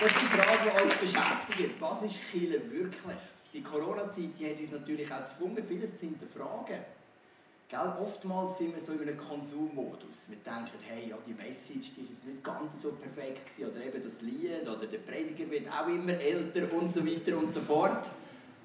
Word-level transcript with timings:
Das 0.00 0.08
ist 0.08 0.18
die 0.22 0.26
Frage, 0.28 0.58
die 0.64 0.82
uns 0.82 0.94
beschäftigt. 0.94 1.78
Was 1.78 2.02
ist 2.02 2.30
Kirche 2.30 2.72
wirklich? 2.72 3.18
Die 3.52 3.62
Corona-Zeit 3.62 4.30
hat 4.40 4.58
uns 4.58 4.70
natürlich 4.70 5.12
auch 5.12 5.18
gezwungen, 5.18 5.62
vieles 5.62 5.98
zu 5.98 6.06
hinterfragen. 6.06 6.78
Gell? 7.68 7.92
Oftmals 8.00 8.56
sind 8.56 8.74
wir 8.74 8.80
so 8.80 8.92
in 8.92 9.02
einem 9.02 9.18
Konsummodus. 9.18 10.30
Wir 10.30 10.38
denken, 10.38 10.78
hey, 10.88 11.10
ja, 11.10 11.18
die 11.26 11.34
Message 11.34 11.92
die 11.94 12.10
ist 12.10 12.24
nicht 12.24 12.42
ganz 12.42 12.80
so 12.80 12.92
perfekt 12.92 13.46
gewesen. 13.54 13.70
oder 13.70 13.84
eben 13.84 14.02
das 14.02 14.22
Lied 14.22 14.62
oder 14.62 14.86
der 14.86 14.98
Prediger 14.98 15.50
wird 15.50 15.68
auch 15.70 15.86
immer 15.86 16.14
älter 16.14 16.72
und 16.72 16.90
so 16.94 17.06
weiter 17.06 17.36
und 17.36 17.52
so 17.52 17.60
fort. 17.60 18.08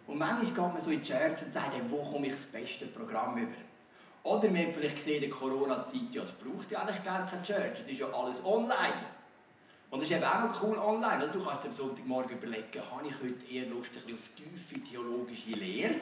Und 0.08 0.18
manchmal 0.18 0.46
geht 0.46 0.58
man 0.58 0.80
so 0.80 0.90
in 0.90 1.02
die 1.02 1.06
Church 1.06 1.44
und 1.44 1.52
sagt, 1.52 1.74
hey, 1.74 1.82
wo 1.90 1.98
komme 1.98 2.28
ich 2.28 2.34
das 2.34 2.46
beste 2.46 2.86
Programm 2.86 3.38
über? 3.38 3.58
Oder 4.24 4.54
wir 4.54 4.68
haben 4.68 4.74
vielleicht 4.74 4.96
gesehen 4.96 5.22
in 5.22 5.30
der 5.30 5.38
Corona-Zeit, 5.38 6.14
ja, 6.14 6.24
es 6.24 6.32
braucht 6.32 6.72
ja 6.72 6.80
eigentlich 6.80 7.04
gar 7.04 7.28
keine 7.28 7.44
Church, 7.44 7.78
es 7.82 7.90
ist 7.90 8.00
ja 8.00 8.10
alles 8.10 8.44
online. 8.46 9.15
Und 9.90 10.02
das 10.02 10.10
ist 10.10 10.16
eben 10.16 10.26
auch 10.26 10.42
noch 10.42 10.64
cool 10.64 10.78
online. 10.78 11.30
Du 11.32 11.44
kannst 11.44 11.66
am 11.66 11.72
Sonntagmorgen 11.72 12.38
überlegen, 12.38 12.82
habe 12.92 13.08
ich 13.08 13.14
heute 13.14 13.54
eher 13.54 13.70
Lust 13.70 13.92
auf 13.96 14.30
tiefe 14.36 14.84
theologische 14.84 15.52
Lehre? 15.52 15.96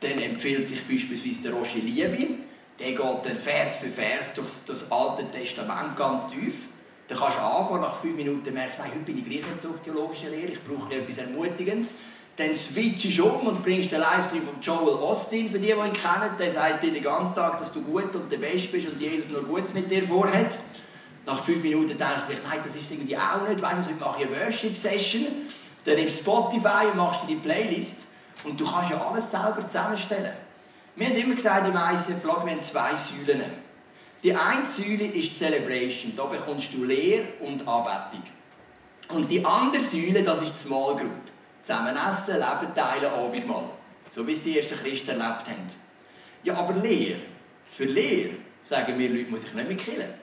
Dann 0.00 0.18
empfiehlt 0.18 0.68
sich 0.68 0.86
beispielsweise 0.86 1.42
der 1.42 1.52
Roger 1.52 1.78
Liebe. 1.78 2.38
Der 2.78 2.92
geht 2.92 2.98
dann 2.98 3.38
Vers 3.38 3.76
für 3.76 3.88
Vers 3.88 4.34
durch 4.34 4.50
das 4.66 4.90
Alte 4.90 5.26
Testament 5.28 5.96
ganz 5.96 6.26
tief. 6.26 6.66
Dann 7.08 7.18
kannst 7.18 7.38
du 7.38 7.42
anfangen, 7.42 7.82
nach 7.82 7.96
fünf 7.96 8.16
Minuten 8.16 8.52
merkst 8.52 8.78
du, 8.78 8.84
heute 8.84 8.98
bin 9.00 9.18
ich 9.18 9.24
gleich 9.24 9.46
nicht 9.46 9.60
so 9.60 9.68
auf 9.70 9.82
theologische 9.82 10.28
Lehre, 10.28 10.52
ich 10.52 10.62
brauche 10.64 10.94
etwas 10.94 11.18
Ermutigendes. 11.18 11.94
Dann 12.36 12.56
switchst 12.56 13.18
du 13.18 13.26
um 13.26 13.46
und 13.46 13.62
bringst 13.62 13.92
den 13.92 14.00
Livestream 14.00 14.42
von 14.42 14.60
Joel 14.60 14.96
Austin, 14.96 15.50
für 15.50 15.58
die, 15.58 15.66
die 15.66 15.72
ihn 15.72 15.92
kennen. 15.92 16.30
Der 16.38 16.50
sagt 16.50 16.82
dir 16.82 16.90
den 16.90 17.02
ganzen 17.02 17.34
Tag, 17.34 17.58
dass 17.58 17.72
du 17.72 17.82
gut 17.82 18.16
und 18.16 18.32
der 18.32 18.38
Beste 18.38 18.68
bist 18.68 18.88
und 18.88 18.98
Jesus 18.98 19.28
nur 19.28 19.42
Gutes 19.42 19.74
mit 19.74 19.90
dir 19.90 20.02
vorhat. 20.02 20.58
Nach 21.24 21.42
fünf 21.42 21.62
Minuten 21.62 21.88
denkst 21.88 22.14
du 22.16 22.26
vielleicht, 22.26 22.48
nein, 22.48 22.60
das 22.64 22.74
ist 22.74 22.90
irgendwie 22.90 23.16
auch 23.16 23.48
nicht, 23.48 23.62
weil 23.62 23.80
ich 23.80 24.00
mache 24.00 24.22
eine 24.22 24.30
Worship-Session. 24.30 25.26
Dann 25.84 25.96
nimmst 25.96 26.18
du 26.18 26.22
Spotify 26.22 26.86
und 26.90 26.96
machst 26.96 27.20
die 27.28 27.36
Playlist. 27.36 28.06
Und 28.44 28.60
du 28.60 28.66
kannst 28.66 28.90
ja 28.90 29.06
alles 29.06 29.30
selber 29.30 29.64
zusammenstellen. 29.66 30.34
Wir 30.96 31.06
haben 31.06 31.16
immer 31.16 31.34
gesagt 31.34 31.66
im 31.66 31.74
ICF, 31.74 32.24
wir 32.24 32.32
haben 32.32 32.60
zwei 32.60 32.94
Säulen. 32.96 33.50
Die 34.22 34.34
eine 34.34 34.66
Säule 34.66 35.04
ist 35.04 35.30
die 35.30 35.34
Celebration. 35.34 36.14
Da 36.16 36.24
bekommst 36.26 36.72
du 36.74 36.84
Lehre 36.84 37.24
und 37.40 37.66
Anbetung. 37.66 38.22
Und 39.08 39.30
die 39.30 39.44
andere 39.44 39.82
Säule, 39.82 40.22
das 40.22 40.42
ist 40.42 40.52
die 40.52 40.58
Small 40.58 40.96
Group. 40.96 41.10
Zusammen 41.62 41.96
essen, 41.96 42.34
leben, 42.34 42.74
teilen, 42.74 43.12
Abendmahl. 43.12 43.70
So 44.10 44.26
wie 44.26 44.32
es 44.32 44.42
die 44.42 44.58
ersten 44.58 44.76
Christen 44.76 45.08
erlebt 45.10 45.48
haben. 45.48 45.68
Ja, 46.42 46.54
aber 46.56 46.74
Lehre, 46.74 47.20
für 47.70 47.84
Lehre, 47.84 48.34
sagen 48.64 48.98
wir 48.98 49.08
Leute, 49.08 49.30
muss 49.30 49.44
ich 49.44 49.54
nicht 49.54 49.68
mehr 49.68 49.76
killen. 49.76 50.21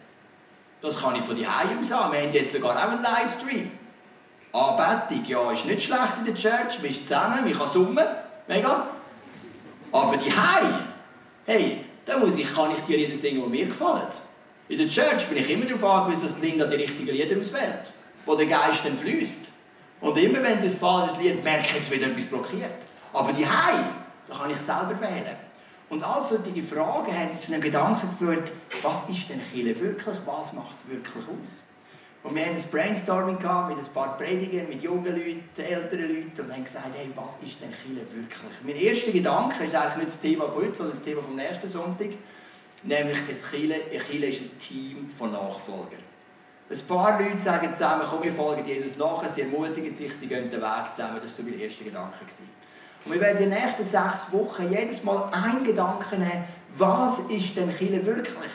Das 0.82 1.02
kann 1.02 1.16
ich 1.16 1.22
von 1.24 1.36
die 1.36 1.46
aus 1.46 1.92
an. 1.92 2.12
Wir 2.12 2.22
haben 2.22 2.32
jetzt 2.32 2.54
sogar 2.54 2.76
auch 2.78 2.92
einen 2.92 3.04
Livestream. 3.04 3.72
Anbetung, 4.52 5.26
ja, 5.26 5.52
ist 5.52 5.66
nicht 5.66 5.84
schlecht 5.84 6.16
in 6.20 6.26
der 6.26 6.36
Church, 6.36 6.82
wir 6.82 6.92
sind 6.92 7.08
zusammen, 7.08 7.46
wir 7.46 7.54
können 7.54 7.70
summen, 7.70 8.06
mega. 8.48 8.88
Aber 9.92 10.18
die 10.18 10.32
Hei, 10.32 10.64
hey, 11.46 11.86
da 12.06 12.18
muss 12.18 12.36
ich, 12.36 12.52
kann 12.52 12.72
ich 12.72 12.82
dir 12.82 12.98
Lieder 12.98 13.16
singen, 13.16 13.44
die 13.44 13.50
mir 13.50 13.68
gefallen. 13.68 14.08
In 14.68 14.78
der 14.78 14.90
Church 14.90 15.28
bin 15.28 15.38
ich 15.38 15.50
immer 15.50 15.66
darauf 15.66 15.84
angewiesen, 15.84 16.24
dass 16.24 16.40
Linda 16.40 16.66
die 16.66 16.78
richtigen 16.78 17.12
Lieder 17.12 17.40
auswählt, 17.40 17.94
wo 18.26 18.36
der 18.36 18.48
Geist 18.48 18.84
dann 18.84 18.98
fließt. 18.98 19.52
Und 20.02 20.18
immer 20.18 20.42
wenn 20.42 20.64
das 20.64 20.76
falsches 20.76 21.18
Lied 21.20 21.44
merke, 21.44 21.76
jetzt 21.76 21.92
wird 21.92 22.02
etwas 22.02 22.26
blockiert. 22.26 22.72
Aber 23.14 23.32
die 23.32 23.46
Hei, 23.46 23.84
da 24.28 24.36
kann 24.36 24.50
ich 24.50 24.58
selber 24.58 24.96
wählen. 25.00 25.49
Und 25.90 26.04
all 26.04 26.22
solche 26.22 26.62
Fragen 26.62 27.18
haben 27.18 27.36
zu 27.36 27.52
einem 27.52 27.62
Gedanken 27.62 28.10
geführt, 28.12 28.52
was 28.84 29.10
ist 29.10 29.30
denn 29.30 29.42
Chile 29.52 29.80
wirklich, 29.80 30.16
was 30.26 30.54
macht 30.54 30.78
es 30.78 30.88
wirklich 30.88 31.24
aus? 31.26 31.62
Und 32.22 32.36
wir 32.36 32.46
hatten 32.46 32.58
ein 32.58 32.70
Brainstorming 32.70 33.36
mit 33.36 33.44
ein 33.44 33.94
paar 33.94 34.18
Predigern, 34.18 34.68
mit 34.68 34.84
jungen 34.84 35.06
Leuten, 35.06 35.44
älteren 35.58 36.08
Leuten 36.10 36.42
und 36.42 36.54
haben 36.54 36.64
gesagt, 36.64 36.90
hey, 36.94 37.10
was 37.16 37.38
ist 37.42 37.62
denn 37.62 37.72
Chile 37.72 38.02
wirklich? 38.12 38.52
Mein 38.64 38.76
erster 38.76 39.12
Gedanke 39.12 39.64
ist 39.64 39.74
eigentlich 39.74 39.96
nicht 39.96 40.08
das 40.08 40.20
Thema 40.20 40.50
von 40.50 40.64
heute, 40.64 40.76
sondern 40.76 40.96
das 40.98 41.06
Thema 41.06 41.22
vom 41.22 41.36
nächsten 41.36 41.68
Sonntag. 41.68 42.10
Nämlich, 42.84 43.18
ein 43.18 43.28
ein 43.28 44.02
Chile 44.06 44.28
ist 44.28 44.42
ein 44.42 44.60
Team 44.60 45.10
von 45.10 45.32
Nachfolgern. 45.32 46.04
Ein 46.70 46.88
paar 46.88 47.20
Leute 47.20 47.40
sagen 47.40 47.74
zusammen, 47.74 48.04
komm, 48.08 48.22
wir 48.22 48.32
folgen 48.32 48.68
Jesus 48.68 48.96
nach, 48.96 49.28
sie 49.28 49.42
ermutigen 49.42 49.96
sich, 49.96 50.14
sie 50.14 50.28
gehen 50.28 50.52
den 50.52 50.62
Weg 50.62 50.94
zusammen. 50.94 51.16
Das 51.16 51.24
war 51.24 51.30
so 51.30 51.44
mein 51.44 51.60
erster 51.60 51.84
Gedanke. 51.84 52.18
Und 53.10 53.16
wir 53.16 53.22
werden 53.22 53.44
in 53.44 53.50
den 53.50 53.60
nächsten 53.60 53.84
sechs 53.84 54.32
Wochen 54.32 54.72
jedes 54.72 55.04
Mal 55.04 55.32
einen 55.32 55.64
Gedanken 55.64 56.24
haben, 56.24 56.44
was 56.78 57.22
ist 57.22 57.58
denn 57.58 57.76
Chile 57.76 58.06
wirklich? 58.06 58.52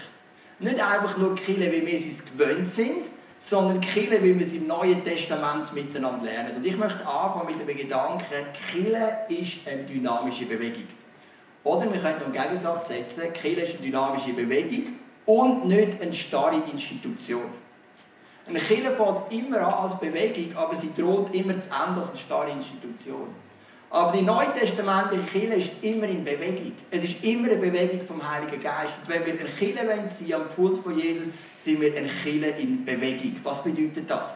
Nicht 0.60 0.80
einfach 0.80 1.16
nur 1.18 1.34
Chile, 1.34 1.72
wie 1.72 1.84
wir 1.84 1.98
es 1.98 2.04
uns 2.04 2.24
gewöhnt 2.24 2.70
sind, 2.70 3.06
sondern 3.40 3.80
Kille, 3.80 4.22
wie 4.22 4.38
wir 4.38 4.46
es 4.46 4.52
im 4.52 4.68
Neuen 4.68 5.02
Testament 5.02 5.72
miteinander 5.72 6.26
lernen. 6.26 6.54
Und 6.54 6.64
ich 6.64 6.76
möchte 6.76 7.04
anfangen 7.04 7.48
mit 7.58 7.68
dem 7.68 7.76
Gedanken, 7.76 8.46
Kille 8.70 9.26
ist 9.28 9.66
eine 9.66 9.82
dynamische 9.82 10.46
Bewegung. 10.46 10.86
Oder 11.64 11.92
wir 11.92 12.00
können 12.00 12.22
einen 12.22 12.32
Gegensatz 12.32 12.86
setzen, 12.86 13.32
Kille 13.32 13.62
ist 13.62 13.78
eine 13.78 13.88
dynamische 13.88 14.34
Bewegung 14.34 15.00
und 15.26 15.66
nicht 15.66 16.00
eine 16.00 16.14
starre 16.14 16.62
Institution. 16.72 17.50
Eine 18.46 18.60
Kille 18.60 18.92
fängt 18.92 19.32
immer 19.32 19.66
an 19.66 19.82
als 19.82 19.98
Bewegung, 19.98 20.56
aber 20.56 20.76
sie 20.76 20.94
droht 20.94 21.34
immer 21.34 21.60
zu 21.60 21.70
Ende 21.70 21.98
als 21.98 22.10
eine 22.10 22.18
starre 22.18 22.50
Institution. 22.52 23.43
Aber 23.94 24.10
die 24.10 24.22
neutestamentliche 24.22 25.22
Kirche 25.22 25.54
ist 25.54 25.70
immer 25.82 26.08
in 26.08 26.24
Bewegung. 26.24 26.72
Es 26.90 27.04
ist 27.04 27.22
immer 27.22 27.48
eine 27.48 27.58
Bewegung 27.58 28.04
vom 28.04 28.28
Heiligen 28.28 28.60
Geist. 28.60 28.92
Und 29.00 29.14
wenn 29.14 29.24
wir 29.24 29.34
eine 29.34 29.48
Kirche 29.48 30.10
sein 30.10 30.32
am 30.32 30.48
Puls 30.48 30.80
von 30.80 30.98
Jesus, 30.98 31.28
sind 31.56 31.80
wir 31.80 31.96
eine 31.96 32.08
Kirche 32.08 32.60
in 32.60 32.84
Bewegung. 32.84 33.36
Was 33.44 33.62
bedeutet 33.62 34.10
das? 34.10 34.34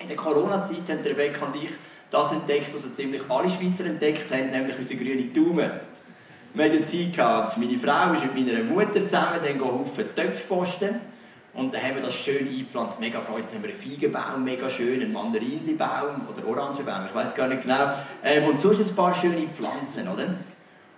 In 0.00 0.08
der 0.08 0.16
Corona-Zeit 0.16 0.88
haben 0.88 1.00
Rebecca 1.04 1.44
und 1.44 1.56
ich 1.56 1.68
das 2.10 2.32
entdeckt, 2.32 2.72
was 2.72 2.84
so 2.84 2.88
ziemlich 2.88 3.20
alle 3.28 3.50
Schweizer 3.50 3.84
entdeckt 3.84 4.32
haben, 4.32 4.48
nämlich 4.48 4.78
unsere 4.78 4.98
grüne 4.98 5.24
Daumen. 5.24 5.70
Wir 6.54 6.64
hatten 6.64 6.84
Zeit 6.86 7.12
gehabt, 7.14 7.58
meine 7.58 7.78
Frau 7.78 8.14
ist 8.14 8.34
mit 8.34 8.46
meiner 8.46 8.64
Mutter 8.64 9.06
zusammen, 9.06 9.40
dann 9.44 9.58
gehen 9.58 9.70
Haufen 9.70 10.14
Töpfe 10.14 10.46
posten. 10.48 11.00
Und 11.54 11.74
dann 11.74 11.82
haben 11.82 11.96
wir 11.96 12.02
das 12.02 12.14
schön 12.14 12.46
eingepflanzt, 12.46 13.00
mega 13.00 13.20
freut. 13.20 13.44
Dann 13.48 13.56
haben 13.56 13.62
wir 13.64 13.70
einen 13.70 13.80
Feigenbaum, 13.80 14.44
mega 14.44 14.70
schön, 14.70 15.00
einen 15.00 15.12
Mandarinenbaum 15.12 16.28
oder 16.28 16.46
Orangenbaum, 16.46 17.06
ich 17.06 17.14
weiß 17.14 17.34
gar 17.34 17.48
nicht 17.48 17.62
genau. 17.62 17.90
Ähm, 18.22 18.44
und 18.44 18.60
sonst 18.60 18.88
ein 18.88 18.94
paar 18.94 19.14
schöne 19.14 19.48
Pflanzen, 19.48 20.08
oder? 20.08 20.36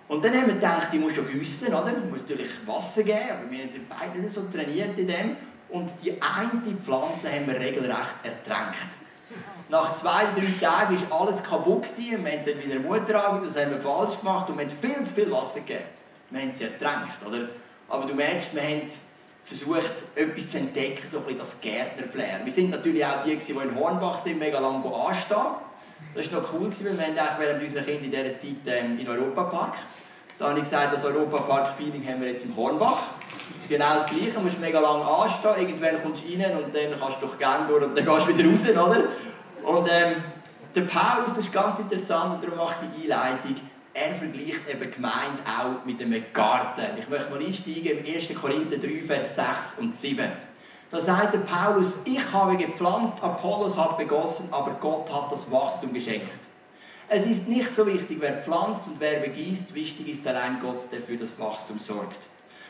Und 0.08 0.24
dann 0.24 0.34
haben 0.34 0.48
wir 0.48 0.54
gedacht, 0.54 0.88
ich 0.92 0.98
muss 0.98 1.14
schon 1.14 1.28
gießen, 1.30 1.68
oder? 1.68 1.92
Ich 1.96 2.10
muss 2.10 2.20
natürlich 2.20 2.50
Wasser 2.66 3.04
geben, 3.04 3.30
aber 3.30 3.50
wir 3.50 3.60
haben 3.60 3.86
beide 3.88 4.18
nicht 4.18 4.34
so 4.34 4.42
trainiert 4.52 4.98
in 4.98 5.06
dem. 5.06 5.36
Und 5.68 5.92
die 6.02 6.20
eine 6.20 6.76
Pflanze 6.82 7.32
haben 7.32 7.46
wir 7.46 7.54
regelrecht 7.54 8.16
ertränkt. 8.24 8.88
Nach 9.68 9.92
zwei, 9.92 10.24
drei 10.34 10.52
Tagen 10.60 11.00
war 11.10 11.20
alles 11.20 11.40
kaputt. 11.44 11.84
Wir 11.96 12.18
haben 12.18 12.24
dann 12.24 12.58
wieder 12.58 12.80
Mutter 12.80 13.24
angeguckt, 13.24 13.54
das 13.54 13.62
haben 13.62 13.70
wir 13.70 13.78
falsch 13.78 14.18
gemacht 14.18 14.50
und 14.50 14.58
wir 14.58 14.64
haben 14.64 14.70
viel 14.70 15.04
zu 15.04 15.14
viel 15.14 15.30
Wasser 15.30 15.60
gegeben. 15.60 15.84
Wir 16.30 16.42
haben 16.42 16.50
sie 16.50 16.64
ertränkt, 16.64 17.24
oder? 17.24 17.48
Aber 17.88 18.06
du 18.06 18.14
merkst, 18.14 18.52
wir 18.52 18.62
haben 18.62 18.82
versucht, 19.42 19.92
etwas 20.14 20.50
zu 20.50 20.58
entdecken, 20.58 21.08
so 21.10 21.18
ein 21.18 21.24
bisschen 21.24 21.38
das 21.38 21.60
Gärtner-Flair. 21.60 22.40
Wir 22.44 22.52
sind 22.52 22.70
natürlich 22.70 23.04
auch 23.04 23.24
die, 23.24 23.36
die 23.36 23.52
in 23.52 23.74
Hornbach 23.74 24.18
sind, 24.18 24.38
mega 24.38 24.58
lange 24.58 24.84
anstehen. 24.94 25.36
Das 26.14 26.32
war 26.32 26.40
noch 26.40 26.52
cool, 26.54 26.70
weil 26.70 26.98
wir 26.98 27.22
haben 27.22 27.36
während 27.38 27.62
unserer 27.62 27.82
Kinder 27.82 28.04
in 28.04 28.10
dieser 28.10 28.36
Zeit 28.36 28.56
ähm, 28.66 28.98
in 28.98 29.08
Europapark. 29.08 29.74
Da 30.38 30.48
habe 30.48 30.58
ich 30.58 30.64
gesagt, 30.64 30.94
das 30.94 31.04
Europapark-Feeling 31.04 32.06
haben 32.08 32.22
wir 32.22 32.30
jetzt 32.30 32.44
im 32.44 32.56
Hornbach. 32.56 33.02
Das 33.28 33.56
ist 33.62 33.68
genau 33.68 33.94
das 33.94 34.06
Gleiche, 34.06 34.32
du 34.32 34.40
musst 34.40 34.58
mega 34.58 34.80
lange 34.80 35.04
anstehen, 35.04 35.54
irgendwann 35.58 36.02
kommst 36.02 36.22
du 36.24 36.32
rein 36.32 36.56
und 36.56 36.74
dann 36.74 36.98
kannst 36.98 37.20
du 37.20 37.26
durch 37.26 37.38
Gang 37.38 37.68
durch 37.68 37.84
und 37.84 37.96
dann 37.96 38.04
gehst 38.04 38.26
du 38.26 38.38
wieder 38.38 38.50
raus, 38.50 38.88
oder? 38.88 39.02
Und 39.62 39.88
ähm, 39.90 40.14
der 40.74 40.84
das 41.26 41.38
ist 41.38 41.52
ganz 41.52 41.78
interessant 41.78 42.34
und 42.34 42.42
darum 42.42 42.56
mache 42.56 42.76
ich 42.96 43.02
die 43.02 43.12
Einleitung, 43.12 43.56
er 44.00 44.14
vergleicht 44.14 44.68
eben 44.68 44.90
Gemeinde 44.90 45.42
auch 45.46 45.84
mit 45.84 46.00
einem 46.00 46.24
Garten. 46.32 46.98
Ich 46.98 47.08
möchte 47.08 47.30
mal 47.30 47.40
einsteigen 47.40 47.98
im 47.98 48.14
1. 48.14 48.34
Korinther 48.34 48.78
3, 48.78 49.02
Vers 49.02 49.34
6 49.34 49.78
und 49.78 49.96
7. 49.96 50.30
Da 50.90 51.00
sagt 51.00 51.34
der 51.34 51.40
Paulus, 51.40 51.98
ich 52.04 52.32
habe 52.32 52.56
gepflanzt, 52.56 53.22
Apollos 53.22 53.76
hat 53.76 53.98
begossen, 53.98 54.48
aber 54.50 54.72
Gott 54.80 55.12
hat 55.12 55.30
das 55.30 55.50
Wachstum 55.50 55.92
geschenkt. 55.92 56.40
Es 57.08 57.26
ist 57.26 57.48
nicht 57.48 57.74
so 57.74 57.86
wichtig, 57.86 58.18
wer 58.20 58.38
pflanzt 58.38 58.86
und 58.86 58.98
wer 58.98 59.20
begießt, 59.20 59.74
wichtig 59.74 60.08
ist 60.08 60.26
allein 60.26 60.58
Gott, 60.60 60.90
der 60.90 61.00
für 61.00 61.16
das 61.16 61.38
Wachstum 61.38 61.78
sorgt. 61.78 62.18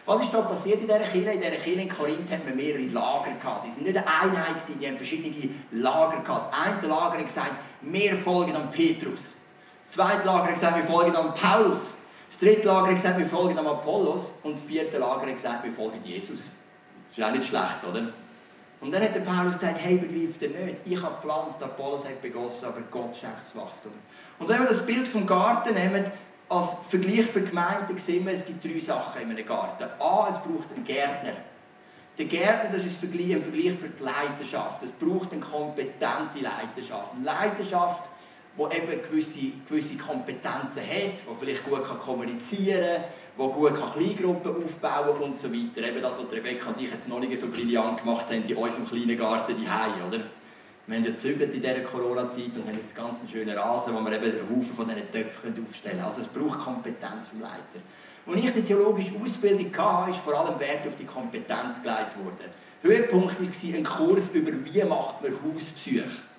Was 0.07 0.23
ist 0.23 0.35
da 0.35 0.43
passiert 0.43 0.81
in 0.81 0.87
dieser 0.87 0.99
Kirche? 1.01 1.31
In 1.31 1.41
dieser 1.41 1.57
Kirche 1.57 1.81
in 1.83 1.89
Korinth 1.89 2.31
hatten 2.31 2.47
wir 2.47 2.55
mehrere 2.55 2.83
Lager 2.85 3.33
gehabt. 3.41 3.67
Die 3.67 3.71
sind 3.71 3.85
nicht 3.85 3.97
eine 3.97 4.07
Einheit, 4.07 4.57
die 4.81 4.87
haben 4.87 4.97
verschiedene 4.97 5.55
Lager 5.71 6.21
gehabt. 6.21 6.53
Das 6.53 6.67
eine 6.67 6.89
Lager 6.89 7.19
hat 7.19 7.27
gesagt, 7.27 7.53
mehr 7.83 8.17
folgen 8.17 8.57
an 8.57 8.71
Petrus. 8.71 9.37
Das 9.91 9.97
zweite 9.97 10.25
Lager 10.25 10.45
hat 10.45 10.55
gesagt, 10.55 10.77
wir 10.77 10.85
folgen 10.85 11.17
am 11.17 11.35
Paulus. 11.35 11.95
Das 12.29 12.39
dritte 12.39 12.69
Lager 12.69 12.87
hat 12.87 12.95
gesagt, 12.95 13.19
wir 13.19 13.27
folgen 13.27 13.59
am 13.59 13.67
Apollos. 13.67 14.35
Und 14.45 14.53
das 14.53 14.63
vierte 14.63 14.99
Lager 14.99 15.23
hat 15.27 15.35
gesagt, 15.35 15.65
wir 15.65 15.73
folgen 15.73 16.01
Jesus. 16.05 16.55
Das 17.09 17.19
ist 17.19 17.25
auch 17.25 17.33
nicht 17.33 17.47
schlecht, 17.47 17.85
oder? 17.91 18.13
Und 18.81 18.93
dann 18.93 19.03
hat 19.03 19.17
der 19.17 19.21
Paulus 19.23 19.55
gesagt, 19.55 19.79
hey, 19.81 19.97
begreift 19.97 20.41
ihr 20.43 20.51
nicht, 20.51 20.77
ich 20.85 21.03
habe 21.03 21.17
gepflanzt, 21.17 21.61
Apollos 21.61 22.05
hat 22.05 22.23
begossen, 22.23 22.69
aber 22.69 22.83
Gott 22.83 23.17
schenkt 23.17 23.41
das 23.41 23.57
Wachstum. 23.57 23.91
Und 24.39 24.49
wenn 24.49 24.61
wir 24.61 24.69
das 24.69 24.87
Bild 24.87 25.09
vom 25.09 25.27
Garten 25.27 25.75
nehmen, 25.75 26.05
als 26.49 26.77
Vergleich 26.89 27.27
für 27.27 27.43
Gemeinden 27.43 27.99
sehen 27.99 28.25
wir, 28.27 28.33
es 28.33 28.45
gibt 28.45 28.65
drei 28.65 28.79
Sachen 28.79 29.23
in 29.23 29.31
einem 29.31 29.45
Garten. 29.45 29.89
A, 29.99 30.29
es 30.29 30.37
braucht 30.37 30.69
einen 30.73 30.85
Gärtner. 30.85 31.33
Der 32.17 32.27
Gärtner, 32.27 32.71
das 32.71 32.85
ist 32.85 33.03
ein 33.03 33.11
Vergleich 33.11 33.75
für 33.77 33.89
die 33.89 34.03
Leiterschaft. 34.05 34.85
Es 34.85 34.93
braucht 34.93 35.33
eine 35.33 35.41
kompetente 35.41 36.39
Leiterschaft. 36.39 37.11
Eine 37.13 37.25
Die 38.59 38.77
eben 38.77 39.03
gewisse, 39.03 39.41
gewisse 39.69 39.97
Kompetenzen 39.97 40.83
hat, 40.83 41.15
die 41.21 41.39
vielleicht 41.39 41.65
gut 41.65 41.85
kann 41.85 41.99
kommunizieren 41.99 43.03
kann, 43.37 43.49
die 43.49 43.53
gut 43.53 43.75
Kleingruppen 43.75 44.65
aufbauen 44.65 45.23
und 45.23 45.37
so 45.37 45.53
weiter. 45.53 45.89
Eben 45.89 46.03
das, 46.03 46.17
was 46.19 46.33
Rebecca 46.33 46.71
und 46.71 46.81
ich 46.81 46.91
jetzt 46.91 47.09
noch 47.09 47.21
nicht 47.21 47.39
so 47.39 47.47
brillant 47.47 48.01
gemacht 48.01 48.27
haben 48.29 48.45
in 48.45 48.57
unserem 48.57 48.87
kleinen 48.87 49.17
Garten 49.17 49.65
daheim, 49.65 50.09
oder? 50.09 50.21
Wir 50.87 50.97
haben 50.97 51.05
gezügelt 51.05 51.55
in 51.55 51.63
dieser 51.63 51.81
Corona-Zeit 51.83 52.57
und 52.57 52.67
haben 52.67 52.77
jetzt 52.77 52.97
ganz 52.97 53.21
einen 53.21 53.29
schönen 53.29 53.57
Rasen, 53.57 53.95
wo 53.95 54.01
wir 54.01 54.13
eben 54.13 54.25
einen 54.25 54.51
Haufen 54.51 54.75
von 54.75 54.89
diesen 54.89 55.11
Töpfen 55.13 55.65
aufstellen 55.65 55.99
können. 55.99 56.05
Also 56.05 56.21
es 56.23 56.27
braucht 56.27 56.59
Kompetenz 56.59 57.29
vom 57.29 57.41
Leiter. 57.41 57.79
Als 58.27 58.37
ich 58.37 58.53
die 58.53 58.63
theologische 58.63 59.13
Ausbildung 59.23 59.73
hatte, 59.77 60.11
ist 60.11 60.21
vor 60.21 60.35
allem 60.35 60.59
Wert 60.59 60.87
auf 60.89 60.97
die 60.97 61.05
Kompetenz 61.05 61.81
gelegt 61.81 62.17
worden. 62.19 62.51
Höhepunkt 62.83 63.41
war 63.41 63.77
ein 63.77 63.85
Kurs 63.85 64.31
über 64.31 64.51
wie 64.65 64.83
macht 64.83 65.23
man 65.23 65.33
Hausbesuche 65.45 66.30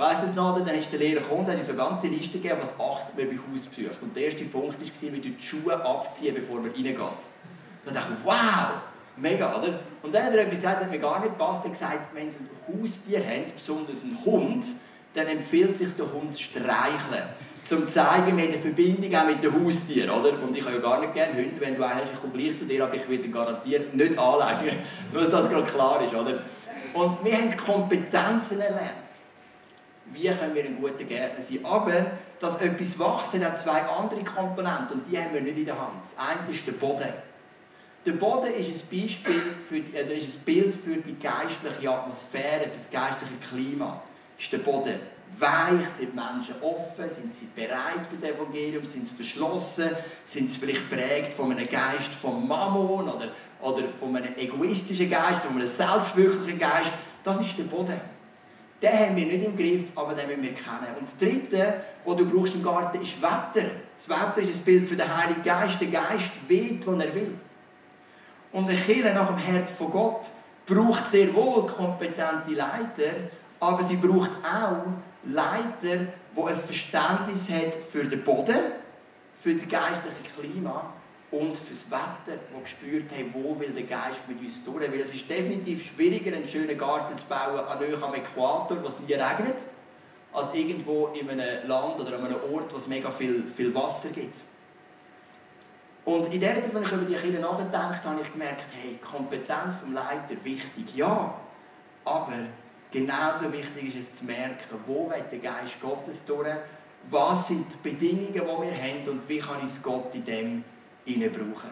weiss 0.00 0.22
es 0.22 0.34
noch, 0.34 0.58
dann 0.58 0.74
ist 0.74 0.90
der 0.90 0.98
Lehrer 0.98 1.20
gekommen, 1.20 1.46
hat 1.46 1.62
so 1.62 1.72
eine 1.72 1.82
ganze 1.82 2.06
Liste 2.08 2.38
gegeben, 2.38 2.58
was 2.60 2.72
achtet 2.80 3.16
man 3.16 3.28
bei 3.28 3.38
Hausbesuch. 3.52 4.00
Und 4.00 4.16
der 4.16 4.24
erste 4.24 4.44
Punkt 4.44 4.80
war, 4.80 5.10
du 5.10 5.20
die 5.20 5.36
Schuhe 5.38 5.84
abziehen, 5.84 6.34
bevor 6.34 6.56
man 6.56 6.70
reingeht. 6.70 6.96
Dann 6.96 7.94
dachte 7.94 8.12
ich, 8.18 8.26
wow, 8.26 8.80
mega, 9.16 9.54
oder? 9.56 9.80
Und 10.02 10.14
dann 10.14 10.24
hat 10.24 10.34
er 10.34 10.42
etwas 10.42 10.56
gesagt, 10.56 10.82
das 10.82 10.90
mir 10.90 10.98
gar 10.98 11.20
nicht 11.20 11.36
passt. 11.36 11.64
Er 11.64 11.70
hat 11.70 11.78
gesagt, 11.78 12.14
wenn 12.14 12.30
Sie 12.30 12.38
ein 12.38 12.80
Haustier 12.80 13.20
haben, 13.20 13.52
besonders 13.54 14.02
einen 14.02 14.18
Hund, 14.24 14.66
dann 15.14 15.26
empfiehlt 15.26 15.76
sich, 15.76 15.94
den 15.94 16.12
Hund 16.12 16.38
streicheln. 16.38 17.24
Um 17.70 17.86
zu 17.86 17.86
zeigen, 17.86 18.36
wir 18.36 18.44
haben 18.44 18.52
eine 18.52 18.58
Verbindung 18.58 19.14
auch 19.14 19.26
mit 19.26 19.44
den 19.44 19.52
Haustieren, 19.52 20.10
oder? 20.10 20.32
Und 20.42 20.56
ich 20.56 20.64
habe 20.64 20.76
ja 20.76 20.80
gar 20.80 20.98
nicht 20.98 21.12
gerne 21.12 21.34
Hunde, 21.34 21.60
wenn 21.60 21.76
du 21.76 21.84
einen 21.84 21.94
hast, 21.94 22.12
ich 22.12 22.20
komme 22.20 22.32
gleich 22.32 22.56
zu 22.56 22.64
dir, 22.64 22.82
aber 22.82 22.94
ich 22.94 23.08
werde 23.08 23.28
garantiert 23.28 23.94
nicht 23.94 24.18
anlegen. 24.18 24.78
Nur, 25.12 25.22
dass 25.22 25.30
das 25.30 25.48
gerade 25.48 25.70
klar 25.70 26.02
ist, 26.02 26.14
oder? 26.14 26.40
Und 26.94 27.22
wir 27.22 27.32
haben 27.34 27.56
Kompetenzen 27.56 28.60
erlernt 28.60 29.09
wie 30.12 30.28
können 30.28 30.54
wir 30.54 30.64
ein 30.64 30.80
guter 30.80 31.04
Gärtner 31.04 31.42
sein. 31.42 31.64
Aber 31.64 32.06
dass 32.38 32.60
etwas 32.60 32.98
wächst, 32.98 33.44
hat 33.44 33.58
zwei 33.58 33.82
andere 33.82 34.24
Komponenten 34.24 35.00
und 35.00 35.10
die 35.10 35.18
haben 35.18 35.32
wir 35.34 35.40
nicht 35.40 35.58
in 35.58 35.66
der 35.66 35.78
Hand. 35.78 36.02
Das 36.02 36.14
eine 36.16 36.50
ist 36.50 36.66
der 36.66 36.72
Boden. 36.72 37.08
Der 38.06 38.12
Boden 38.12 38.52
ist 38.54 38.66
ein, 38.66 39.00
Beispiel 39.00 39.42
für, 39.62 39.76
äh, 39.76 40.16
ist 40.16 40.38
ein 40.38 40.44
Bild 40.44 40.74
für 40.74 40.96
die 40.96 41.18
geistliche 41.18 41.90
Atmosphäre, 41.90 42.64
für 42.64 42.78
das 42.78 42.90
geistliche 42.90 43.34
Klima. 43.46 44.02
Ist 44.38 44.50
der 44.50 44.58
Boden 44.58 44.94
weich? 45.38 45.86
Sind 45.98 46.14
Menschen 46.14 46.54
offen? 46.62 47.08
Sind 47.10 47.38
sie 47.38 47.46
bereit 47.54 48.06
für 48.06 48.14
das 48.14 48.24
Evangelium? 48.24 48.86
Sind 48.86 49.06
sie 49.06 49.14
verschlossen? 49.14 49.90
Sind 50.24 50.48
sie 50.48 50.58
vielleicht 50.58 50.88
prägt 50.88 51.34
von 51.34 51.52
einem 51.52 51.66
Geist 51.66 52.14
vom 52.14 52.48
Mammon 52.48 53.06
oder, 53.06 53.28
oder 53.60 53.88
von 53.98 54.16
einem 54.16 54.34
egoistischen 54.34 55.10
Geist, 55.10 55.42
von 55.42 55.56
einem 55.56 55.68
selbstwirklichen 55.68 56.58
Geist? 56.58 56.92
Das 57.22 57.38
ist 57.38 57.58
der 57.58 57.64
Boden. 57.64 58.00
Den 58.82 58.98
haben 58.98 59.16
wir 59.16 59.26
nicht 59.26 59.44
im 59.44 59.56
Griff, 59.56 59.88
aber 59.94 60.14
den 60.14 60.26
müssen 60.28 60.42
wir 60.42 60.54
kennen. 60.54 60.94
Und 60.98 61.02
das 61.02 61.16
Dritte, 61.18 61.84
was 62.04 62.16
du 62.16 62.24
brauchst 62.24 62.54
im 62.54 62.62
Garten, 62.62 63.02
ist 63.02 63.20
Wetter. 63.20 63.68
Das 63.94 64.08
Wetter 64.08 64.38
ist 64.48 64.60
ein 64.60 64.64
Bild 64.64 64.88
für 64.88 64.96
den 64.96 65.16
Heiligen 65.16 65.42
Geist. 65.42 65.80
Der 65.80 65.88
Geist 65.88 66.30
weht, 66.48 66.86
wo 66.86 66.92
er 66.92 67.14
will. 67.14 67.34
Und 68.52 68.68
eine 68.68 68.78
Kirche 68.78 69.12
nach 69.12 69.28
dem 69.28 69.36
Herz 69.36 69.70
von 69.72 69.90
Gott 69.90 70.30
braucht 70.66 71.08
sehr 71.08 71.32
wohl 71.34 71.66
kompetente 71.66 72.52
Leiter, 72.52 73.12
aber 73.60 73.82
sie 73.82 73.96
braucht 73.96 74.30
auch 74.44 74.86
Leiter, 75.24 76.06
die 76.36 76.42
ein 76.42 76.54
Verständnis 76.54 77.50
haben 77.50 77.72
für 77.88 78.04
den 78.04 78.24
Boden, 78.24 78.58
für 79.36 79.54
das 79.54 79.68
geistliche 79.68 80.22
Klima 80.38 80.92
und 81.30 81.56
fürs 81.56 81.88
Wetter, 81.90 82.40
wo 82.52 82.60
gespürt 82.60 83.10
haben, 83.12 83.32
wo 83.32 83.58
will 83.58 83.70
der 83.70 83.84
Geist 83.84 84.20
mit 84.26 84.40
uns 84.40 84.64
durch. 84.64 84.90
Weil 84.90 85.00
es 85.00 85.14
ist 85.14 85.30
definitiv 85.30 85.84
schwieriger, 85.84 86.34
einen 86.34 86.48
schönen 86.48 86.76
Garten 86.76 87.16
zu 87.16 87.24
bauen 87.26 87.60
an 87.60 87.78
euch 87.78 88.02
am 88.02 88.14
Äquator, 88.14 88.82
wo 88.82 88.88
es 88.88 88.98
nie 89.00 89.14
regnet, 89.14 89.56
als 90.32 90.52
irgendwo 90.54 91.08
in 91.08 91.30
einem 91.30 91.68
Land 91.68 92.00
oder 92.00 92.16
an 92.18 92.26
einem 92.26 92.40
Ort, 92.52 92.72
wo 92.72 92.76
es 92.76 92.88
mega 92.88 93.10
viel, 93.10 93.44
viel 93.44 93.72
Wasser 93.74 94.08
gibt. 94.08 94.36
Und 96.04 96.32
in 96.32 96.40
der 96.40 96.54
Zeit, 96.62 96.74
als 96.74 96.86
ich 96.86 96.92
über 96.92 97.04
die 97.04 97.14
Kinder 97.14 97.40
nachgedacht 97.40 98.04
habe, 98.04 98.16
habe 98.16 98.22
ich 98.22 98.32
gemerkt, 98.32 98.64
hey, 98.72 98.98
Kompetenz 98.98 99.74
vom 99.80 99.92
Leiter 99.92 100.34
wichtig, 100.42 100.96
ja, 100.96 101.34
aber 102.04 102.32
genauso 102.90 103.52
wichtig 103.52 103.94
ist 103.94 104.08
es 104.08 104.14
zu 104.16 104.24
merken, 104.24 104.80
wo 104.86 105.08
will 105.08 105.22
der 105.30 105.38
Geist 105.38 105.80
Gottes 105.80 106.24
durch, 106.24 106.48
was 107.08 107.48
sind 107.48 107.66
die 107.72 107.90
Bedingungen, 107.90 108.32
die 108.32 108.40
wir 108.40 108.48
haben 108.48 109.08
und 109.08 109.28
wie 109.28 109.38
kann 109.38 109.60
uns 109.60 109.80
Gott 109.82 110.14
in 110.14 110.24
dem 110.24 110.64
brauchen. 111.18 111.70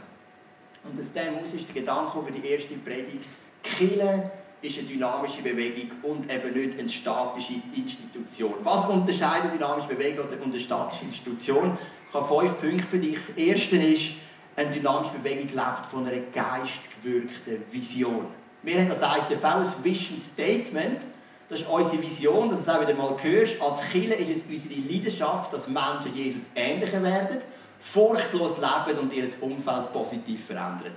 Und 0.85 1.01
aus 1.01 1.13
dem 1.13 1.39
aus 1.43 1.55
ist 1.55 1.69
der 1.69 1.75
Gedanke 1.75 2.23
für 2.23 2.33
die 2.33 2.47
erste 2.47 2.75
Predigt, 2.75 3.29
Kille 3.63 4.31
ist 4.63 4.79
eine 4.79 4.89
dynamische 4.89 5.43
Bewegung 5.43 5.91
und 6.03 6.33
eben 6.33 6.53
nicht 6.53 6.79
eine 6.79 6.89
statische 6.89 7.55
Institution. 7.77 8.55
Was 8.63 8.87
unterscheidet 8.87 9.53
dynamische 9.55 9.89
Bewegung 9.89 10.27
und 10.29 10.43
eine 10.43 10.61
statische 10.61 11.05
Institution? 11.05 11.79
Ich 12.09 12.15
habe 12.15 12.27
fünf 12.27 12.61
Punkte 12.61 12.87
für 12.87 12.99
dich. 12.99 13.15
Das 13.15 13.31
erste 13.31 13.77
ist, 13.77 14.13
eine 14.57 14.73
dynamische 14.73 15.15
Bewegung 15.19 15.49
lebt 15.49 15.87
von 15.89 16.07
einer 16.07 16.21
geistgewirkten 16.33 17.63
Vision. 17.71 18.27
Wir 18.63 18.81
haben 18.81 18.91
als 18.91 19.03
ICV 19.03 19.45
ein 19.45 19.85
Vision 19.85 20.21
Statement. 20.21 21.01
Das 21.49 21.61
ist 21.61 21.69
unsere 21.69 22.03
Vision, 22.03 22.51
dass 22.51 22.65
du 22.65 22.71
es 22.71 22.77
auch 22.77 22.81
wieder 22.81 22.95
mal 22.95 23.17
hörst. 23.23 23.61
Als 23.61 23.89
Kille 23.91 24.17
ist 24.17 24.31
es 24.31 24.43
unsere 24.43 24.81
Leidenschaft, 24.81 25.53
dass 25.53 25.69
Menschen 25.69 26.15
Jesus 26.15 26.43
ähnlicher 26.57 27.03
werden 27.03 27.39
furchtlos 27.81 28.57
leben 28.57 28.99
und 28.99 29.13
ihr 29.13 29.29
Umfeld 29.41 29.93
positiv 29.93 30.47
verändern. 30.47 30.97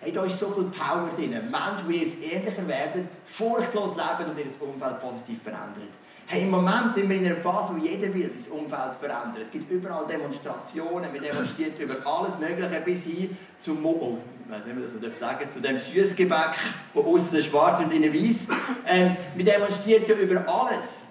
Hey, 0.00 0.12
da 0.12 0.24
ist 0.24 0.38
so 0.38 0.48
viel 0.50 0.64
Power 0.64 1.08
drin. 1.16 1.30
Menschen, 1.30 1.88
die 1.88 2.02
es 2.02 2.14
ähnlicher 2.14 2.66
werden, 2.68 3.08
furchtlos 3.24 3.92
leben 3.96 4.30
und 4.30 4.38
ihr 4.38 4.62
Umfeld 4.62 5.00
positiv 5.00 5.42
verändern. 5.42 5.88
Hey, 6.28 6.42
im 6.42 6.50
Moment 6.50 6.92
sind 6.94 7.08
wir 7.08 7.16
in 7.16 7.26
einer 7.26 7.36
Phase, 7.36 7.72
wo 7.72 7.78
jeder 7.78 8.12
will 8.12 8.28
sein 8.28 8.52
Umfeld 8.52 8.96
verändern. 8.96 9.40
Es 9.40 9.50
gibt 9.50 9.70
überall 9.70 10.06
Demonstrationen, 10.06 11.12
wir 11.12 11.20
demonstrieren 11.20 11.76
über 11.78 12.04
alles 12.04 12.38
Mögliche 12.38 12.80
bis 12.84 13.04
hin 13.04 13.36
zum 13.58 13.84
oh, 13.86 14.18
ich 14.44 14.52
weiß 14.52 14.66
nicht, 14.66 14.76
was 14.84 14.94
ich 14.94 15.16
sagen 15.16 15.48
zu 15.48 15.60
dem 15.60 15.78
Süßgebäck, 15.78 16.54
wo 16.94 17.02
außen 17.02 17.42
schwarz 17.42 17.78
und 17.80 17.92
innen 17.92 18.12
weiß. 18.12 18.48
Ähm, 18.86 19.16
wir 19.34 19.44
demonstrieren 19.44 20.04
über 20.04 20.48
alles. 20.48 21.02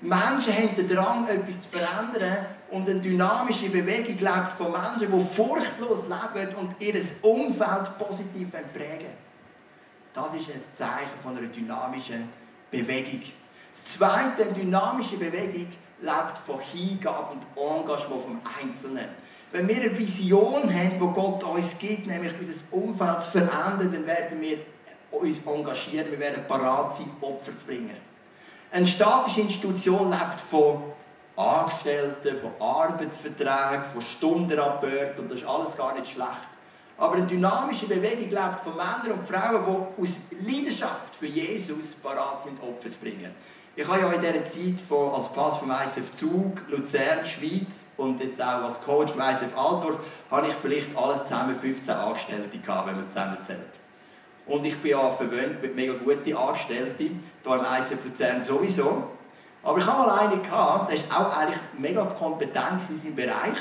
Menschen 0.00 0.52
haben 0.52 0.76
den 0.76 0.88
Drang, 0.88 1.28
etwas 1.28 1.62
zu 1.62 1.68
verändern 1.68 2.46
und 2.70 2.88
eine 2.88 3.00
dynamische 3.00 3.68
Bewegung 3.68 4.18
lebt 4.18 4.52
von 4.56 4.72
Menschen, 4.72 5.12
die 5.12 5.34
furchtlos 5.34 6.06
leben 6.06 6.54
und 6.56 6.80
ihr 6.80 6.94
Umfeld 7.22 7.98
positiv 7.98 8.50
prägen. 8.50 9.10
Das 10.14 10.34
ist 10.34 10.50
ein 10.50 10.60
Zeichen 10.72 11.18
von 11.22 11.36
einer 11.36 11.48
dynamischen 11.48 12.28
Bewegung. 12.70 13.22
Das 13.72 13.84
Zweite, 13.84 14.44
eine 14.44 14.52
dynamische 14.52 15.16
Bewegung 15.16 15.68
lebt 16.00 16.38
von 16.44 16.60
Hingabe 16.60 17.34
und 17.34 17.42
Engagement 17.56 18.22
vom 18.22 18.40
Einzelnen. 18.60 19.08
Wenn 19.52 19.68
wir 19.68 19.76
eine 19.76 19.98
Vision 19.98 20.72
haben, 20.72 20.92
die 20.94 21.14
Gott 21.14 21.42
uns 21.42 21.76
gibt, 21.78 22.06
nämlich 22.06 22.32
unser 22.38 22.62
Umfeld 22.70 23.22
zu 23.22 23.30
verändern, 23.32 23.90
dann 23.92 24.06
werden 24.06 24.40
wir 24.40 24.58
uns 25.10 25.40
engagieren, 25.44 26.10
wir 26.10 26.20
werden 26.20 26.44
parat 26.46 26.92
sein, 26.92 27.10
Opfer 27.20 27.56
zu 27.56 27.66
bringen. 27.66 27.96
Eine 28.70 28.86
statische 28.86 29.40
Institution 29.40 30.10
lebt 30.10 30.40
von 30.40 30.89
Angestellten, 31.40 32.38
von 32.40 32.52
Arbeitsverträgen, 32.60 33.84
von 33.84 34.00
Stundenrabatt 34.00 35.18
und 35.18 35.30
das 35.30 35.40
ist 35.40 35.46
alles 35.46 35.76
gar 35.76 35.94
nicht 35.98 36.12
schlecht. 36.12 36.48
Aber 36.98 37.14
eine 37.14 37.26
dynamische 37.26 37.86
Bewegung 37.86 38.28
lebt 38.28 38.60
von 38.62 38.76
Männern 38.76 39.18
und 39.18 39.26
Frauen, 39.26 39.64
die 39.64 40.02
aus 40.02 40.18
Leidenschaft 40.46 41.16
für 41.16 41.26
Jesus 41.26 41.94
parat 41.94 42.42
sind, 42.42 42.62
Opfer 42.62 42.90
zu 42.90 42.98
bringen. 42.98 43.34
Ich 43.74 43.88
habe 43.88 44.00
ja 44.00 44.12
in 44.12 44.20
dieser 44.20 44.44
Zeit 44.44 44.80
von, 44.86 45.14
als 45.14 45.32
Pass 45.32 45.56
vom 45.56 45.70
ISF 45.70 46.12
Zug, 46.12 46.60
Luzern, 46.68 47.24
Schweiz 47.24 47.86
und 47.96 48.22
jetzt 48.22 48.42
auch 48.42 48.64
als 48.64 48.82
Coach 48.82 49.12
vom 49.12 49.22
ISF 49.22 49.56
Altdorf, 49.56 50.00
habe 50.30 50.48
ich 50.48 50.54
vielleicht 50.54 50.94
alles 50.94 51.24
zusammen 51.24 51.56
15 51.56 51.94
Angestellte 51.94 52.58
gehabt, 52.58 52.86
wenn 52.86 52.94
man 52.94 53.00
es 53.00 53.08
zusammenzählt. 53.08 53.80
Und 54.46 54.66
ich 54.66 54.76
bin 54.78 54.90
ja 54.90 55.10
verwöhnt 55.12 55.62
mit 55.62 55.74
mega 55.74 55.94
guten 55.94 56.36
Angestellten, 56.36 57.22
hier 57.42 57.54
im 57.54 57.60
ICF 57.60 58.04
Luzern 58.04 58.42
sowieso. 58.42 59.04
Aber 59.62 59.78
ich 59.78 59.86
habe 59.86 60.06
mal 60.06 60.18
einen 60.18 60.42
gehabt, 60.42 60.90
der 60.90 61.10
war 61.10 61.20
auch 61.20 61.36
eigentlich 61.36 61.60
mega 61.78 62.04
kompetent 62.04 62.88
in 62.88 62.96
seinem 62.96 63.14
Bereich. 63.14 63.58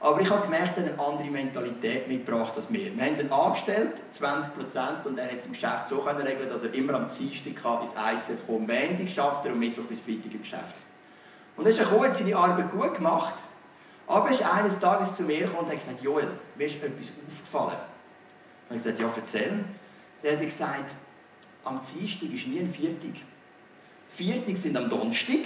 Aber 0.00 0.20
ich 0.20 0.30
habe 0.30 0.42
gemerkt, 0.42 0.78
er 0.78 0.84
hat 0.84 0.92
eine 0.92 1.02
andere 1.02 1.28
Mentalität 1.28 2.06
mitgebracht 2.06 2.52
als 2.54 2.70
wir. 2.72 2.96
Wir 2.96 3.04
haben 3.04 3.18
ihn 3.18 3.32
angestellt, 3.32 4.02
20 4.12 4.54
Prozent, 4.54 5.06
und 5.06 5.18
er 5.18 5.24
hat 5.24 5.40
es 5.40 5.46
im 5.46 5.52
Geschäft 5.52 5.88
so 5.88 6.00
regeln 6.00 6.48
dass 6.48 6.62
er 6.62 6.72
immer 6.74 6.94
am 6.94 7.08
Dienstag 7.08 7.80
ins 7.80 7.94
ICF 7.94 8.46
kommt. 8.46 8.68
Montag 8.68 9.10
schafft 9.10 9.46
er 9.46 9.52
und 9.52 9.58
Mittwoch 9.58 9.84
bis 9.84 10.00
Freitag 10.00 10.32
im 10.32 10.40
Geschäft. 10.40 10.76
Und 11.56 11.66
er 11.66 11.72
ist 11.72 11.80
gekommen, 11.80 12.14
seine 12.14 12.36
Arbeit 12.36 12.70
gut 12.70 12.94
gemacht, 12.94 13.34
aber 14.06 14.26
er 14.26 14.34
ist 14.34 14.42
eines 14.42 14.78
Tages 14.78 15.16
zu 15.16 15.24
mir 15.24 15.40
gekommen 15.40 15.64
und 15.64 15.70
hat 15.70 15.78
gesagt, 15.78 16.00
Joel, 16.00 16.28
mir 16.54 16.66
ist 16.66 16.76
etwas 16.76 17.12
aufgefallen. 17.26 17.78
Und 18.68 18.76
ich 18.76 18.82
habe 18.86 18.92
gesagt, 18.92 18.98
ja, 19.00 19.10
erzähl 19.16 19.64
der 20.22 20.32
hat 20.32 20.40
gesagt, 20.40 20.94
am 21.64 21.80
Dienstag 21.80 22.30
ist 22.32 22.46
nie 22.46 22.60
ein 22.60 22.68
Viertig. 22.68 23.24
Viertig 24.08 24.58
sind 24.58 24.76
am 24.76 24.88
Donnerstag, 24.88 25.40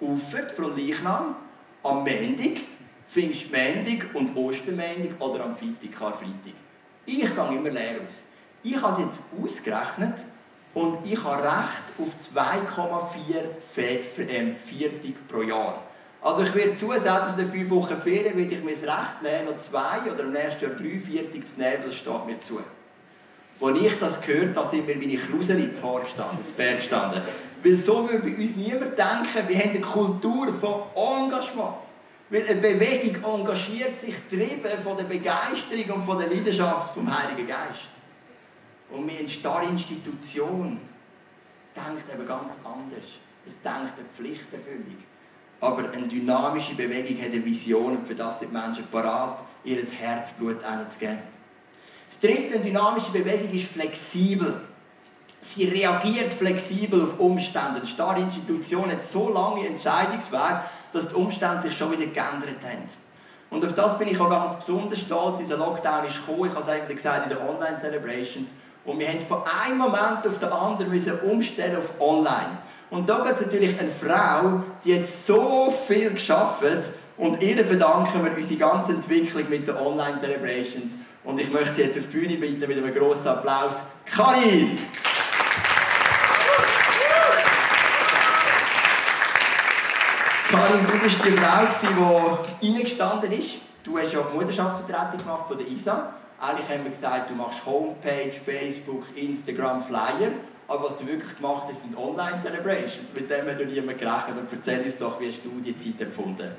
Ufert 0.00 0.52
von 0.52 0.76
Leichnam, 0.76 1.36
am 1.82 1.98
Montag, 1.98 2.62
Pfingstmontag 3.06 4.14
und 4.14 4.36
Ostermontag 4.36 5.20
oder 5.20 5.44
am 5.44 5.56
Freitag, 5.56 5.92
Karfreitag. 5.92 6.54
Ich 7.06 7.20
gehe 7.20 7.26
immer 7.26 7.70
leer 7.70 8.00
aus. 8.06 8.22
Ich 8.62 8.80
habe 8.80 8.92
es 8.92 8.98
jetzt 8.98 9.20
ausgerechnet 9.42 10.24
und 10.74 10.98
ich 11.04 11.22
habe 11.22 11.42
Recht 11.42 11.82
auf 11.98 12.14
2,4 12.16 14.28
ähm, 14.28 14.56
Viertig 14.56 15.14
pro 15.28 15.42
Jahr. 15.42 15.82
Also 16.20 16.42
ich 16.42 16.54
werde 16.54 16.74
zusätzlich 16.74 17.30
zu 17.30 17.36
den 17.36 17.50
fünf 17.50 17.70
Wochen 17.70 17.96
Ferien 17.96 18.36
werde 18.36 18.54
ich 18.54 18.64
mir 18.64 18.74
das 18.74 18.82
Recht 18.82 19.22
nehmen, 19.22 19.46
noch 19.46 19.56
zwei 19.58 20.02
oder 20.10 20.24
im 20.24 20.32
nächsten 20.32 20.64
Jahr 20.64 20.74
drei 20.74 20.98
Viertig 20.98 21.46
zu 21.46 21.60
nehmen, 21.60 21.84
das 21.86 21.94
steht 21.94 22.26
mir 22.26 22.40
zu. 22.40 22.60
Als 23.60 23.80
ich 23.80 23.98
das 23.98 24.20
gehört 24.20 24.56
habe, 24.56 24.68
sind 24.68 24.86
mir 24.86 24.96
meine 24.96 25.16
Krusel 25.16 25.58
ins 25.60 25.82
Haar 25.82 26.00
gestanden, 26.00 26.40
ins 26.40 26.52
Berg 26.52 26.76
gestanden. 26.76 27.22
Weil 27.62 27.76
so 27.76 28.08
würde 28.08 28.30
bei 28.30 28.36
uns 28.36 28.56
niemand 28.56 28.98
denken, 28.98 29.48
wir 29.48 29.58
haben 29.58 29.70
eine 29.70 29.80
Kultur 29.80 30.52
von 30.52 30.82
Engagement. 30.94 31.74
Weil 32.30 32.46
eine 32.46 32.60
Bewegung 32.60 33.38
engagiert 33.38 33.98
sich 33.98 34.14
getrieben 34.28 34.70
von 34.82 34.96
der 34.96 35.04
Begeisterung 35.04 35.96
und 35.96 36.02
von 36.04 36.18
der 36.18 36.28
Leidenschaft 36.28 36.94
vom 36.94 37.06
Heiligen 37.06 37.48
Geist. 37.48 37.88
Und 38.90 39.08
wir 39.08 39.18
eine 39.18 39.28
starre 39.28 39.66
Institution 39.66 40.80
denkt 41.74 42.12
eben 42.12 42.26
ganz 42.26 42.58
anders. 42.64 43.04
Es 43.46 43.60
denkt 43.62 43.94
eine 43.98 44.08
Pflichterfüllung. 44.14 44.98
Aber 45.60 45.90
eine 45.90 46.06
dynamische 46.06 46.74
Bewegung 46.74 47.16
hat 47.20 47.32
eine 47.32 47.44
Vision 47.44 48.04
für 48.04 48.14
das 48.14 48.38
sind 48.38 48.52
die 48.52 48.56
Menschen 48.56 48.86
parat, 48.90 49.42
ihr 49.64 49.84
Herzblut 49.84 50.58
geben. 50.98 51.18
Das 52.08 52.20
dritte, 52.20 52.54
eine 52.54 52.64
dynamische 52.64 53.10
Bewegung 53.10 53.50
ist 53.50 53.66
flexibel. 53.66 54.67
Sie 55.40 55.64
reagiert 55.64 56.34
flexibel 56.34 57.02
auf 57.02 57.20
Umstände. 57.20 57.76
Eine 57.78 57.86
starre 57.86 58.20
Institution 58.20 58.90
hat 58.90 59.04
so 59.04 59.32
lange 59.32 59.66
Entscheidungsweg, 59.66 60.60
dass 60.92 61.08
die 61.08 61.14
Umstände 61.14 61.60
sich 61.60 61.76
schon 61.76 61.92
wieder 61.92 62.06
geändert 62.06 62.56
haben. 62.64 62.84
Und 63.50 63.64
auf 63.64 63.72
das 63.72 63.96
bin 63.98 64.08
ich 64.08 64.20
auch 64.20 64.28
ganz 64.28 64.56
besonders 64.56 65.00
stolz. 65.00 65.38
Unser 65.38 65.56
Lockdown 65.56 66.06
ist 66.06 66.26
gekommen, 66.26 66.48
ich 66.48 66.54
habe 66.54 66.62
es 66.62 66.68
eigentlich 66.68 66.96
gesagt, 66.96 67.30
in 67.30 67.38
den 67.38 67.48
Online-Celebrations. 67.48 68.50
Und 68.84 68.98
wir 68.98 69.08
haben 69.08 69.20
von 69.26 69.42
einem 69.62 69.78
Moment 69.78 70.26
auf 70.26 70.38
den 70.38 70.48
anderen 70.48 70.90
müssen 70.90 71.18
umstellen 71.20 71.76
auf 71.76 71.90
Online. 72.00 72.58
Und 72.90 73.08
da 73.08 73.18
gibt 73.18 73.38
es 73.38 73.46
natürlich 73.46 73.78
eine 73.78 73.90
Frau, 73.90 74.62
die 74.84 74.98
hat 74.98 75.06
so 75.06 75.72
viel 75.86 76.12
geschafft 76.12 76.62
und 77.18 77.42
ihr 77.42 77.64
verdanken 77.64 78.24
wir 78.24 78.34
unsere 78.34 78.58
ganze 78.58 78.92
Entwicklung 78.92 79.48
mit 79.50 79.66
den 79.66 79.76
Online-Celebrations. 79.76 80.92
Und 81.24 81.40
ich 81.40 81.52
möchte 81.52 81.74
sie 81.74 81.82
jetzt 81.82 81.98
auf 81.98 82.06
die 82.06 82.16
Bühne 82.16 82.36
bitten 82.36 82.60
mit 82.60 82.78
einem 82.78 82.94
grossen 82.94 83.28
Applaus. 83.28 83.82
Karin! 84.06 84.78
Karin, 90.50 90.80
du 90.90 90.98
bist 91.00 91.22
die 91.26 91.32
Frau, 91.32 92.38
die 92.62 92.72
reingestanden 92.72 93.30
ist. 93.32 93.58
Du 93.84 93.98
hast 93.98 94.14
ja 94.14 94.20
die 94.22 94.34
Mutterschaftsvertretung 94.34 95.18
gemacht 95.18 95.46
von 95.46 95.58
der 95.58 95.68
ISA. 95.68 96.14
Eigentlich 96.40 96.68
haben 96.70 96.84
wir 96.84 96.90
gesagt, 96.90 97.28
du 97.28 97.34
machst 97.34 97.66
Homepage, 97.66 98.32
Facebook, 98.32 99.04
Instagram, 99.14 99.82
Flyer. 99.82 100.32
Aber 100.66 100.84
was 100.84 100.96
du 100.96 101.06
wirklich 101.06 101.36
gemacht 101.36 101.66
hast, 101.68 101.82
sind 101.82 101.94
Online-Celebrations. 101.98 103.12
Mit 103.14 103.30
dem 103.30 103.46
hat 103.46 103.58
niemand 103.58 103.98
gerechnet. 103.98 104.38
Und 104.38 104.50
erzähl 104.50 104.80
uns 104.80 104.96
doch, 104.96 105.20
wie 105.20 105.28
hast 105.28 105.44
du 105.44 105.50
die 105.60 105.76
Zeit 105.76 106.00
empfunden? 106.00 106.52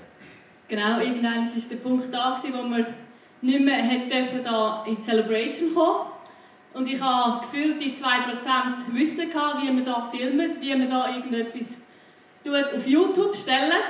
Genau, 0.68 1.00
irgendwann 1.00 1.46
war 1.46 1.62
der 1.72 1.76
Punkt 1.78 2.14
da, 2.14 2.40
wo 2.44 2.70
wir 2.70 2.86
nicht 3.42 3.60
mehr 3.60 4.42
da 4.44 4.84
in 4.86 4.98
die 4.98 5.02
Celebration 5.02 5.74
kommen. 5.74 6.12
Und 6.76 6.88
ich 6.88 7.02
habe 7.02 7.42
gefühlt 7.42 7.82
die 7.82 7.96
2% 7.96 8.04
Wissen 8.94 9.32
wie 9.32 9.72
man 9.72 9.84
da 9.84 10.12
filmt, 10.12 10.62
wie 10.62 10.76
man 10.76 10.92
da 10.92 11.16
irgendetwas 11.16 11.79
auf 12.46 12.88
YouTube 12.88 13.36
stellen. 13.36 13.82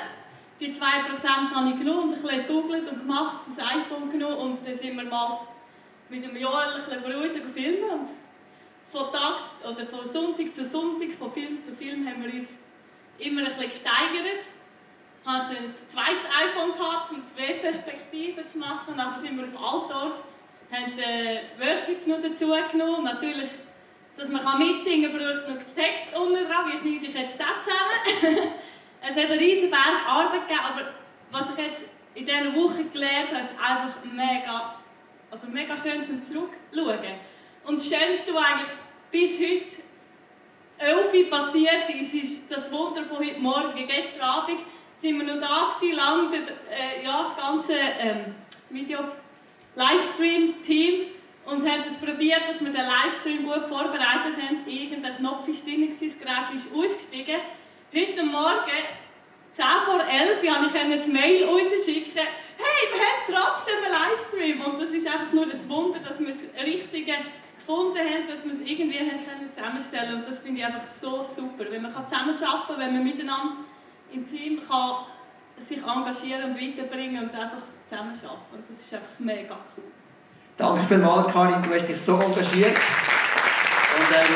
Die 0.59 0.71
2% 0.71 0.81
habe 0.81 1.69
ich 1.69 1.79
genommen 1.79 2.09
und 2.09 2.15
ein 2.15 2.21
bisschen 2.21 2.45
gegoogelt 2.45 2.89
und 2.89 2.99
gemacht, 2.99 3.37
das 3.47 3.65
iPhone 3.65 4.09
genommen 4.09 4.37
und 4.37 4.67
dann 4.67 4.75
sind 4.75 4.97
wir 4.97 5.05
mal 5.05 5.39
mit 6.09 6.23
einem 6.23 6.35
Jahr 6.35 6.73
ein 6.75 7.01
bisschen 7.01 7.43
gefilmt. 7.43 7.83
Und 7.83 8.09
von 8.91 9.11
Tag 9.11 9.35
oder 9.63 9.85
von 9.85 10.05
Sonntag 10.05 10.53
zu 10.53 10.65
Sonntag, 10.65 11.11
von 11.17 11.31
Film 11.31 11.63
zu 11.63 11.73
Film 11.73 12.07
haben 12.07 12.23
wir 12.23 12.33
uns 12.33 12.55
immer 13.19 13.41
ein 13.41 13.47
bisschen 13.47 13.69
gesteigert. 13.69 14.43
Ich 15.21 15.29
hatte 15.29 15.57
ein 15.57 15.73
zweites 15.87 16.25
iPhone 16.25 16.77
gehabt, 16.77 17.11
um 17.11 17.23
zwei 17.25 17.53
Perspektiven 17.53 18.47
zu 18.47 18.57
machen. 18.57 18.95
Nachher 18.95 19.21
sind 19.21 19.37
wir 19.37 19.45
auf 19.47 19.73
Altdorf, 19.73 20.19
haben 20.71 20.99
äh, 20.99 21.41
Worship 21.59 22.05
dazu 22.23 22.53
genommen. 22.71 23.03
Natürlich, 23.03 23.49
dass 24.19 24.29
man 24.29 24.59
mitsingen 24.59 25.11
kann, 25.11 25.19
braucht 25.19 25.47
noch 25.47 25.75
Text 25.75 26.07
unten 26.13 26.45
dran. 26.45 26.65
Wie 26.67 26.77
schneide 26.77 27.05
ich 27.05 27.13
jetzt 27.13 27.39
das 27.39 27.63
zusammen? 27.63 28.51
es 29.01 29.15
hat 29.15 29.31
einen 29.31 29.39
riesen 29.39 29.69
Berg 29.69 30.05
Arbeit 30.05 30.47
gegeben, 30.47 30.65
aber 30.65 30.93
was 31.31 31.57
ich 31.57 31.65
jetzt 31.65 31.85
in 32.15 32.25
dieser 32.25 32.53
Woche 32.53 32.83
gelernt 32.83 33.29
habe, 33.31 33.41
ist 33.41 33.53
einfach 33.57 34.03
mega, 34.03 34.75
also 35.31 35.47
mega 35.47 35.77
schön 35.77 36.03
zum 36.03 36.23
Zurückschauen. 36.23 37.15
Und 37.63 37.79
das 37.79 37.87
Schönste, 37.87 38.33
was 38.33 38.43
eigentlich 38.43 38.69
bis 39.09 39.39
heute 39.39 39.81
11 40.79 41.13
Uhr 41.13 41.29
passiert 41.29 41.89
ist, 41.89 42.13
ist 42.13 42.51
das 42.51 42.69
Wunder 42.71 43.05
von 43.05 43.19
heute 43.19 43.39
Morgen. 43.39 43.87
Gestern 43.87 44.21
Abend 44.21 44.59
sind 44.95 45.17
wir 45.17 45.35
noch 45.35 45.39
da 45.39 45.73
gewesen, 45.73 45.95
lang 45.95 46.33
äh, 46.33 47.03
ja, 47.03 47.23
das 47.23 47.37
ganze 47.37 47.73
ähm, 47.73 48.35
Video 48.69 48.99
Livestream-Team 49.75 51.18
und 51.51 51.67
haben 51.67 51.83
es 51.85 51.97
probiert, 51.97 52.47
dass 52.47 52.59
wir 52.59 52.71
den 52.71 52.85
Livestream 52.85 53.43
gut 53.43 53.67
vorbereitet 53.67 54.37
haben. 54.37 54.67
Irgendein 54.67 55.15
Knopf 55.17 55.47
ist 55.47 55.65
drin, 55.65 55.89
das 55.89 55.99
Gerät 55.99 56.53
ist 56.55 56.69
ausgestiegen. 56.71 57.41
Heute 57.93 58.23
Morgen, 58.23 58.79
10 59.53 59.65
vor 59.85 60.05
11 60.05 60.43
Uhr, 60.43 60.53
konnte 60.53 60.77
ich 60.77 61.05
ein 61.05 61.13
Mail 61.13 61.45
rausschicken. 61.45 62.27
Hey, 62.57 62.81
wir 62.93 63.01
haben 63.01 63.25
trotzdem 63.27 63.77
einen 63.83 63.93
Livestream. 63.93 64.61
Und 64.61 64.81
das 64.81 64.91
ist 64.91 65.07
einfach 65.07 65.33
nur 65.33 65.45
ein 65.45 65.69
Wunder, 65.69 65.99
dass 65.99 66.19
wir 66.19 66.27
das 66.27 66.65
Richtige 66.65 67.13
gefunden 67.57 67.97
haben, 67.97 68.27
dass 68.27 68.45
wir 68.45 68.53
es 68.53 68.61
irgendwie 68.61 68.99
haben 68.99 69.25
können 69.25 69.51
zusammenstellen 69.51 70.15
Und 70.15 70.27
das 70.27 70.39
finde 70.39 70.59
ich 70.59 70.65
einfach 70.65 70.91
so 70.91 71.23
super. 71.23 71.65
Wenn 71.69 71.81
man 71.81 71.91
zusammen 71.91 72.29
arbeiten 72.29 72.67
kann, 72.67 72.79
wenn 72.79 72.93
man 72.93 73.03
miteinander 73.03 73.55
im 74.11 74.29
Team 74.29 74.61
kann 74.67 75.05
sich 75.67 75.79
engagieren 75.79 76.51
und 76.51 76.61
weiterbringen 76.61 77.23
und 77.23 77.33
einfach 77.33 77.63
zusammen 77.89 78.13
arbeiten. 78.13 78.55
Und 78.55 78.69
das 78.69 78.81
ist 78.81 78.93
einfach 78.93 79.19
mega 79.19 79.57
cool. 79.75 79.98
Danke 80.59 80.83
vielmals, 80.89 81.31
Karin, 81.31 81.63
du 81.63 81.73
hast 81.73 81.87
dich 81.87 82.01
so 82.01 82.19
engagiert. 82.19 82.75
Und 82.75 84.09
ähm, 84.13 84.35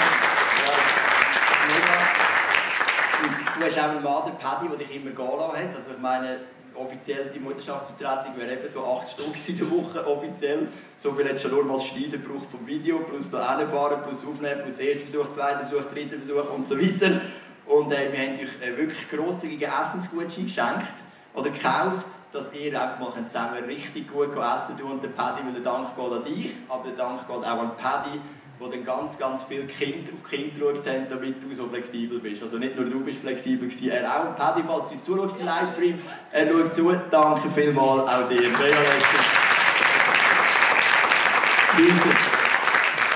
du 3.59 3.65
hast 3.65 3.77
auch 3.77 3.89
einen 3.89 4.01
Mann, 4.01 4.23
der 4.27 4.31
Paddy, 4.31 4.69
der 4.69 4.77
dich 4.77 4.95
immer 4.95 5.11
gehen 5.11 5.37
lassen 5.37 5.57
hat. 5.57 5.75
Also 5.75 5.91
ich 5.91 6.01
meine, 6.01 6.37
offiziell 6.75 7.29
die 7.35 7.41
Mutterschaftsvertretung 7.41 8.37
wäre 8.37 8.53
eben 8.53 8.69
so 8.69 8.85
acht 8.85 9.09
Stunden 9.09 9.33
in 9.33 9.57
der 9.57 9.69
Woche 9.69 10.07
offiziell. 10.07 10.69
So 10.95 11.11
viel 11.11 11.27
hat 11.27 11.41
schon 11.41 11.51
nur 11.51 11.65
mal 11.65 11.81
Schneiden 11.81 12.23
gebraucht 12.23 12.49
vom 12.49 12.65
Video, 12.65 12.99
plus 12.99 13.29
da 13.29 13.57
hinfahren, 13.57 14.03
plus 14.03 14.25
aufnehmen, 14.25 14.61
plus 14.63 14.79
erster 14.79 15.01
Versuch, 15.01 15.29
zweiter 15.31 15.65
Versuch, 15.65 15.91
dritter 15.93 16.15
Versuch 16.15 16.49
und 16.55 16.65
so 16.65 16.79
weiter. 16.79 17.19
Und 17.65 17.91
äh, 17.91 18.13
wir 18.13 18.19
haben 18.19 18.39
euch 18.39 18.65
äh, 18.65 18.77
wirklich 18.77 19.09
grosszügige 19.09 19.65
Essensgutschein 19.65 20.45
geschenkt 20.45 20.93
oder 21.35 21.49
gekauft, 21.49 22.07
dass 22.31 22.53
ihr 22.53 22.79
einfach 22.79 22.99
mal 22.99 23.25
zusammen 23.27 23.63
richtig 23.65 24.11
gut 24.11 24.29
essen 24.35 24.77
könnt. 24.77 24.91
Und 24.91 25.03
der 25.03 25.09
Paddy, 25.09 25.43
weil 25.45 25.53
der 25.53 25.63
Dank 25.63 25.95
geht 25.95 26.11
an 26.11 26.23
dich, 26.23 26.51
aber 26.69 26.83
der 26.89 26.95
Dank 26.95 27.27
geht 27.27 27.37
auch 27.37 27.43
an 27.43 27.71
Paddy, 27.75 28.21
wo 28.59 28.67
dann 28.67 28.85
ganz, 28.85 29.17
ganz 29.17 29.43
viele 29.43 29.65
Kinder 29.65 30.11
auf 30.13 30.29
Kind 30.29 30.55
geschaut 30.55 30.87
haben, 30.87 31.07
damit 31.09 31.43
du 31.43 31.53
so 31.53 31.67
flexibel 31.67 32.19
bist. 32.19 32.43
Also 32.43 32.57
nicht 32.57 32.75
nur 32.75 32.85
du 32.85 32.99
bist 33.03 33.19
flexibel 33.19 33.67
gewesen, 33.67 33.89
er 33.89 34.07
auch. 34.09 34.35
Paddy, 34.35 34.63
falls 34.65 34.87
du 34.87 35.01
zuschaust 35.01 35.35
im 35.39 35.45
Livestream, 35.45 35.99
er 36.31 36.51
schaut 36.51 36.73
zu. 36.73 36.95
Danke 37.09 37.49
vielmals 37.49 38.09
auch 38.09 38.29
dir. 38.29 38.41
Mega 38.41 38.77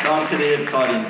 Danke 0.03 0.37
dir, 0.37 0.65
Karin. 0.65 1.05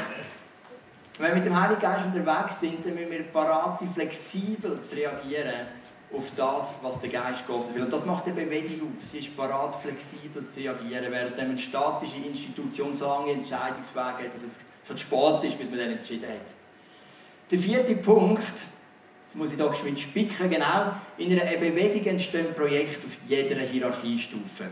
Wenn 1.19 1.29
wir 1.29 1.35
mit 1.35 1.45
dem 1.45 1.61
Heiligen 1.61 1.81
Geist 1.81 2.05
unterwegs 2.05 2.59
sind, 2.59 2.85
dann 2.85 2.93
müssen 2.93 3.09
wir 3.09 3.23
parat 3.23 3.79
sein, 3.79 3.89
flexibel 3.93 4.79
zu 4.81 4.95
reagieren 4.95 5.67
auf 6.13 6.31
das, 6.35 6.75
was 6.81 6.99
der 7.01 7.09
Geist 7.09 7.45
Gottes 7.45 7.73
will. 7.73 7.83
Und 7.83 7.91
das 7.91 8.05
macht 8.05 8.25
eine 8.25 8.33
Bewegung 8.33 8.93
auf. 8.97 9.05
Sie 9.05 9.19
ist 9.19 9.35
parat, 9.35 9.75
flexibel 9.75 10.47
zu 10.47 10.59
reagieren, 10.59 11.11
während 11.11 11.37
eine 11.37 11.57
statische 11.57 12.17
Institution 12.17 12.93
so 12.93 13.05
lange 13.05 13.33
Entscheidungswege 13.33 14.25
hat, 14.25 14.33
dass 14.33 14.43
es 14.43 14.59
schon 14.87 14.97
spät 14.97 15.43
ist, 15.43 15.57
bis 15.57 15.69
man 15.69 15.79
dann 15.79 15.91
entschieden 15.91 16.29
hat. 16.29 16.47
Der 17.51 17.59
vierte 17.59 17.95
Punkt, 17.95 18.41
jetzt 18.41 19.35
muss 19.35 19.51
ich 19.51 19.57
hier 19.57 19.69
geschwind 19.69 19.99
spicken, 19.99 20.49
genau, 20.49 20.93
in 21.17 21.31
einer 21.31 21.57
Bewegung 21.57 22.05
entstehen 22.05 22.53
Projekte 22.53 23.05
auf 23.07 23.17
jeder 23.27 23.59
Hierarchiestufe. 23.59 24.65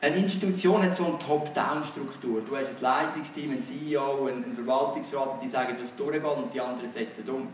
Eine 0.00 0.16
Institution 0.16 0.82
hat 0.82 0.94
so 0.94 1.06
eine 1.06 1.18
Top-Down-Struktur. 1.18 2.42
Du 2.42 2.56
hast 2.56 2.76
ein 2.76 2.82
Leitungsteam, 2.82 3.52
ein 3.52 3.60
CEO, 3.60 4.26
einen 4.26 4.52
Verwaltungsrat, 4.52 5.42
die 5.42 5.48
sagen, 5.48 5.76
was 5.80 5.96
durchgeht 5.96 6.24
und 6.24 6.52
die 6.52 6.60
anderen 6.60 6.90
setzen 6.90 7.28
um. 7.30 7.48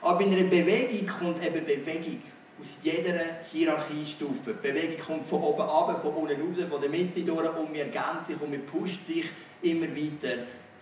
Aber 0.00 0.20
in 0.20 0.32
einer 0.32 0.48
Bewegung 0.48 1.06
kommt 1.06 1.46
eben 1.46 1.64
Bewegung 1.64 2.22
aus 2.60 2.78
jeder 2.82 3.18
Hierarchiestufe. 3.50 4.54
Die 4.54 4.68
Bewegung 4.68 5.04
kommt 5.04 5.26
von 5.26 5.42
oben 5.42 5.62
ab, 5.62 6.00
von 6.02 6.14
unten 6.14 6.40
raus, 6.40 6.68
von 6.68 6.80
der 6.80 6.90
Mitte 6.90 7.22
durch 7.22 7.56
und 7.56 7.72
wir 7.72 7.84
ergänzen 7.84 8.24
sich 8.26 8.40
und 8.40 8.52
wir 8.52 8.60
pushen 8.60 9.02
sich 9.02 9.26
immer 9.62 9.86
weiter, 9.86 10.38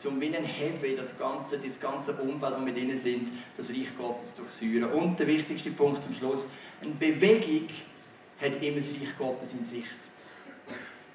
um 0.07 0.21
wie 0.21 0.35
ein 0.35 0.45
Hefe 0.45 0.97
das 0.97 1.19
ganze, 1.19 1.59
das 1.59 1.79
ganze 1.79 2.15
Umfeld, 2.15 2.55
wo 2.59 2.67
wir 2.67 2.73
drin 2.73 2.99
sind, 2.99 3.29
das 3.57 3.71
Reich 3.71 3.97
Gottes 3.97 4.35
durchsäuern. 4.35 4.91
Und 4.93 5.19
der 5.19 5.27
wichtigste 5.27 5.71
Punkt 5.71 6.03
zum 6.03 6.15
Schluss, 6.15 6.49
eine 6.83 6.93
Bewegung 6.93 7.69
hat 8.41 8.63
immer 8.63 8.79
das 8.79 8.91
Reich 8.91 9.17
Gottes 9.19 9.53
in 9.53 9.65
Sicht. 9.65 10.10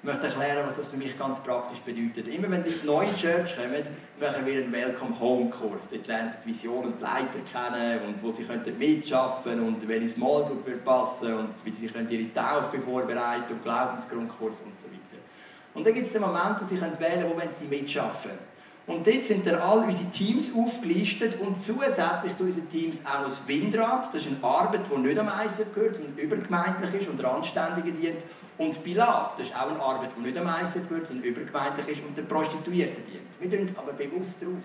Möchte 0.02 0.26
erklären, 0.26 0.66
was 0.66 0.76
das 0.76 0.88
für 0.88 0.96
mich 0.96 1.18
ganz 1.18 1.40
praktisch 1.40 1.78
bedeutet. 1.80 2.28
Immer 2.28 2.50
wenn 2.50 2.64
Leute 2.64 2.86
neu 2.86 3.04
in 3.04 3.14
die 3.14 3.20
Church 3.20 3.56
kommen, 3.56 3.82
machen 4.20 4.46
wir 4.46 4.62
einen 4.62 4.72
Welcome 4.72 5.18
Home 5.18 5.50
Kurs. 5.50 5.88
Dort 5.88 6.06
lernen 6.06 6.30
sie 6.32 6.38
die 6.44 6.48
Vision 6.48 6.84
und 6.84 6.98
die 6.98 7.02
Leiter 7.02 7.40
kennen 7.50 8.00
und 8.06 8.22
wo 8.22 8.30
sie 8.30 8.44
könnten 8.44 8.78
mitschaffen 8.78 9.60
und 9.60 9.86
welche 9.88 10.08
Small 10.10 10.44
Group 10.44 10.66
wird 10.66 10.84
passen 10.84 11.34
und 11.34 11.64
wie 11.64 11.72
sie 11.72 11.86
können 11.86 12.08
ihre 12.10 12.32
Taufe 12.32 12.80
vorbereiten 12.80 13.52
und 13.52 13.62
Glaubensgrundkurs 13.62 14.60
und 14.60 14.78
so 14.78 14.86
weiter. 14.86 15.22
Und 15.74 15.86
dann 15.86 15.94
gibt 15.94 16.06
es 16.06 16.12
den 16.12 16.22
Moment, 16.22 16.60
wo 16.60 16.64
sie 16.64 16.80
wählen 16.80 16.96
können, 16.98 17.32
wo 17.34 17.40
sie 17.52 17.64
mitschaffen 17.64 18.55
und 18.86 19.04
dort 19.04 19.24
sind 19.24 19.44
dann 19.46 19.56
all 19.56 19.80
unsere 19.80 20.08
Teams 20.10 20.52
aufgelistet 20.54 21.40
und 21.40 21.56
zusätzlich 21.56 22.36
zu 22.36 22.44
unseren 22.44 22.70
Teams 22.70 23.02
auch 23.04 23.24
das 23.24 23.46
Windrad. 23.48 24.06
Das 24.06 24.14
ist 24.14 24.28
eine 24.28 24.42
Arbeit, 24.44 24.82
die 24.88 24.98
nicht 24.98 25.18
am 25.18 25.28
ISF 25.44 25.74
gehört, 25.74 25.96
sondern 25.96 26.16
übergemeindlich 26.16 27.02
ist 27.02 27.08
und 27.08 27.22
Randständigen 27.22 28.00
dient. 28.00 28.22
Und 28.58 28.82
Bilaf, 28.84 29.34
das 29.36 29.48
ist 29.48 29.56
auch 29.56 29.68
eine 29.68 29.80
Arbeit, 29.80 30.10
die 30.16 30.20
nicht 30.20 30.38
am 30.38 30.46
ISF 30.46 30.88
gehört, 30.88 31.08
sondern 31.08 31.24
übergemeindlich 31.24 31.88
ist 31.88 32.04
und 32.06 32.16
den 32.16 32.28
Prostituierten 32.28 33.04
dient. 33.06 33.40
Wir 33.40 33.50
tun 33.50 33.60
uns 33.62 33.76
aber 33.76 33.92
bewusst 33.92 34.40
drauf. 34.40 34.64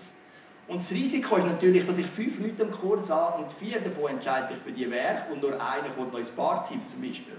Und 0.68 0.78
das 0.78 0.92
Risiko 0.92 1.36
ist 1.36 1.46
natürlich, 1.46 1.84
dass 1.84 1.98
ich 1.98 2.06
fünf 2.06 2.38
Leute 2.38 2.62
im 2.62 2.70
Kurs 2.70 3.10
habe 3.10 3.42
und 3.42 3.50
vier 3.50 3.80
davon 3.80 4.12
entscheiden 4.12 4.48
sich 4.48 4.58
für 4.58 4.70
die 4.70 4.88
Werk 4.88 5.32
und 5.32 5.42
nur 5.42 5.54
einer 5.54 5.88
kommt 5.96 6.12
noch 6.12 6.20
ins 6.20 6.30
Barteam 6.30 6.86
zum 6.86 7.02
Beispiel. 7.02 7.34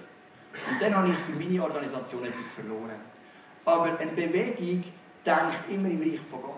Und 0.69 0.81
dann 0.81 0.93
habe 0.93 1.07
ich 1.07 1.17
für 1.19 1.31
meine 1.31 1.63
Organisation 1.63 2.25
etwas 2.25 2.49
verloren. 2.49 2.99
Aber 3.63 3.97
eine 3.97 4.11
Bewegung 4.11 4.83
denkt 5.25 5.69
immer 5.69 5.89
im 5.89 6.01
Reich 6.01 6.19
von 6.19 6.41
Gott. 6.41 6.53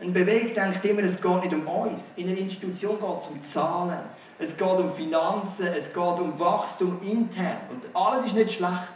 Ein 0.00 0.12
Bewegung 0.12 0.54
denkt 0.54 0.84
immer, 0.84 1.02
es 1.02 1.20
geht 1.20 1.42
nicht 1.42 1.54
um 1.54 1.66
uns. 1.66 2.12
In 2.16 2.28
einer 2.28 2.38
Institution 2.38 2.98
geht 2.98 3.18
es 3.18 3.28
um 3.28 3.42
Zahlen. 3.42 4.02
Es 4.38 4.56
geht 4.56 4.68
um 4.68 4.92
Finanzen, 4.92 5.66
es 5.66 5.92
geht 5.92 5.96
um 5.96 6.38
Wachstum 6.38 7.00
intern. 7.02 7.58
Und 7.70 7.84
alles 7.94 8.26
ist 8.26 8.34
nicht 8.34 8.52
schlecht. 8.52 8.92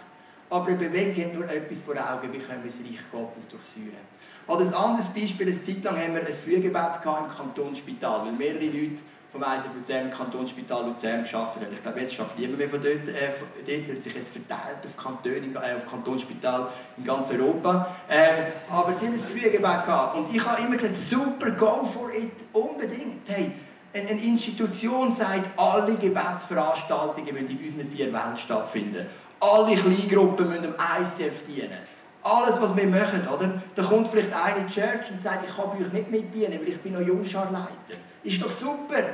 Aber 0.51 0.67
eine 0.67 0.77
Bewegung 0.77 1.25
hat 1.25 1.35
nur 1.35 1.51
etwas 1.51 1.81
vor 1.81 1.95
Augen, 1.95 2.33
wie 2.33 2.39
können 2.39 2.63
wir 2.65 2.71
das 2.71 2.81
Reich 2.81 3.01
Gottes 3.13 3.49
durchsäuren. 3.49 4.17
Oder 4.49 4.61
ein 4.61 4.75
anderes 4.75 5.09
Beispiel, 5.09 5.49
eine 5.49 5.63
Zeit 5.63 5.83
lang 5.83 5.97
haben 5.97 6.15
wir 6.15 6.27
ein 6.27 6.33
Frühgebet 6.33 7.01
im 7.05 7.37
Kantonsspital, 7.37 8.27
weil 8.27 8.33
mehrere 8.33 8.67
Leute 8.67 9.03
vom 9.37 9.43
ISF 9.43 9.75
Luzern 9.75 10.07
im 10.07 10.11
Kantonsspital 10.11 10.87
Luzern 10.87 11.23
geschafft 11.23 11.57
haben. 11.57 11.67
Ich 11.71 11.83
glaube, 11.83 12.01
jetzt 12.01 12.15
schafft 12.15 12.39
niemand 12.39 12.59
mehr 12.59 12.69
von 12.69 12.81
dort. 12.81 13.09
Äh, 13.09 13.31
von 13.31 13.49
dort 13.67 13.97
hat 13.97 14.03
sich 14.03 14.15
jetzt 14.15 14.33
verteilt 14.33 14.79
auf 14.85 14.97
Kantone, 14.97 15.37
äh, 15.37 15.77
auf 15.77 15.87
Kantonsspital 15.89 16.69
in 16.97 17.05
ganz 17.05 17.31
Europa. 17.31 17.95
Ähm, 18.09 18.47
aber 18.71 18.95
sie 18.95 19.07
haben 19.07 19.13
ein 19.13 19.19
Frühgebet 19.19 19.61
gehabt. 19.61 20.17
Und 20.17 20.35
ich 20.35 20.45
habe 20.45 20.63
immer 20.63 20.77
gesagt, 20.77 20.97
super, 20.97 21.51
go 21.53 21.85
for 21.85 22.11
it, 22.13 22.33
unbedingt. 22.53 23.29
Hey, 23.29 23.53
eine 23.93 24.11
Institution 24.11 25.15
sagt, 25.15 25.51
alle 25.57 25.97
Gebetsveranstaltungen 25.97 27.33
müssen 27.33 27.51
in 27.51 27.65
unseren 27.65 27.89
vier 27.89 28.13
Welten 28.13 28.37
stattfinden. 28.37 29.07
Alle 29.41 29.77
Kleingruppen 29.77 30.49
müssen 30.49 30.75
am 30.79 31.03
ICF 31.03 31.47
dienen. 31.47 31.79
Alles, 32.23 32.61
was 32.61 32.75
wir 32.75 32.87
machen, 32.89 33.29
oder? 33.33 33.63
Da 33.75 33.83
kommt 33.85 34.09
vielleicht 34.09 34.35
eine 34.35 34.67
Church 34.67 35.11
und 35.13 35.23
sagt, 35.23 35.49
ich 35.49 35.55
kann 35.55 35.71
bei 35.71 35.85
euch 35.85 35.93
nicht 35.93 36.11
mitdienen, 36.11 36.59
weil 36.61 36.69
ich 36.71 36.81
bin 36.81 36.95
noch 36.95 37.01
Jungscharleiter. 37.01 37.97
Ist 38.25 38.43
doch 38.43 38.51
super. 38.51 39.05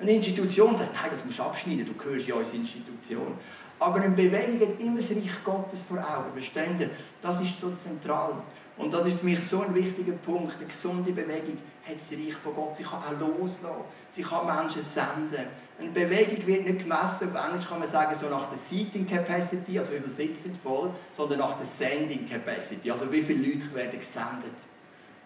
Eine 0.00 0.12
Institution 0.12 0.78
sagt, 0.78 0.94
nein, 0.94 1.10
das 1.10 1.24
musst 1.24 1.38
du 1.38 1.42
abschneiden, 1.42 1.84
du 1.84 1.92
gehörst 1.92 2.26
ja 2.26 2.34
als 2.36 2.54
Institution. 2.54 3.34
Aber 3.78 3.96
eine 3.96 4.10
Bewegung 4.10 4.60
hat 4.60 4.80
immer 4.80 4.96
das 4.96 5.10
Reich 5.10 5.44
Gottes 5.44 5.82
vor 5.82 5.98
Augen. 5.98 6.32
Verstehen? 6.32 6.90
Das 7.20 7.40
ist 7.40 7.58
so 7.58 7.70
zentral. 7.72 8.34
Und 8.76 8.92
das 8.92 9.06
ist 9.06 9.18
für 9.18 9.26
mich 9.26 9.40
so 9.40 9.62
ein 9.62 9.74
wichtiger 9.74 10.12
Punkt. 10.12 10.56
Eine 10.56 10.66
gesunde 10.66 11.12
Bewegung 11.12 11.58
hat 11.84 11.96
das 11.96 12.12
Reich 12.12 12.34
von 12.34 12.54
Gott. 12.54 12.76
Sie 12.76 12.82
kann 12.82 12.98
auch 12.98 13.18
loslassen. 13.18 13.84
Sie 14.10 14.22
kann 14.22 14.46
Menschen 14.46 14.82
senden. 14.82 15.46
Eine 15.78 15.90
Bewegung 15.90 16.46
wird 16.46 16.66
nicht 16.66 16.80
gemessen, 16.80 17.34
auf 17.34 17.46
Englisch 17.46 17.66
kann 17.66 17.78
man 17.78 17.88
sagen, 17.88 18.14
so 18.14 18.28
nach 18.28 18.50
der 18.50 18.58
Seating 18.58 19.06
Capacity, 19.06 19.78
also 19.78 19.92
wie 19.92 19.98
viele 19.98 20.10
Sitze 20.10 20.42
sind 20.42 20.58
voll, 20.58 20.90
sondern 21.10 21.38
nach 21.38 21.56
der 21.56 21.66
Sending 21.66 22.28
Capacity, 22.28 22.90
also 22.90 23.10
wie 23.10 23.22
viele 23.22 23.48
Leute 23.48 23.74
werden 23.74 23.98
gesendet. 23.98 24.52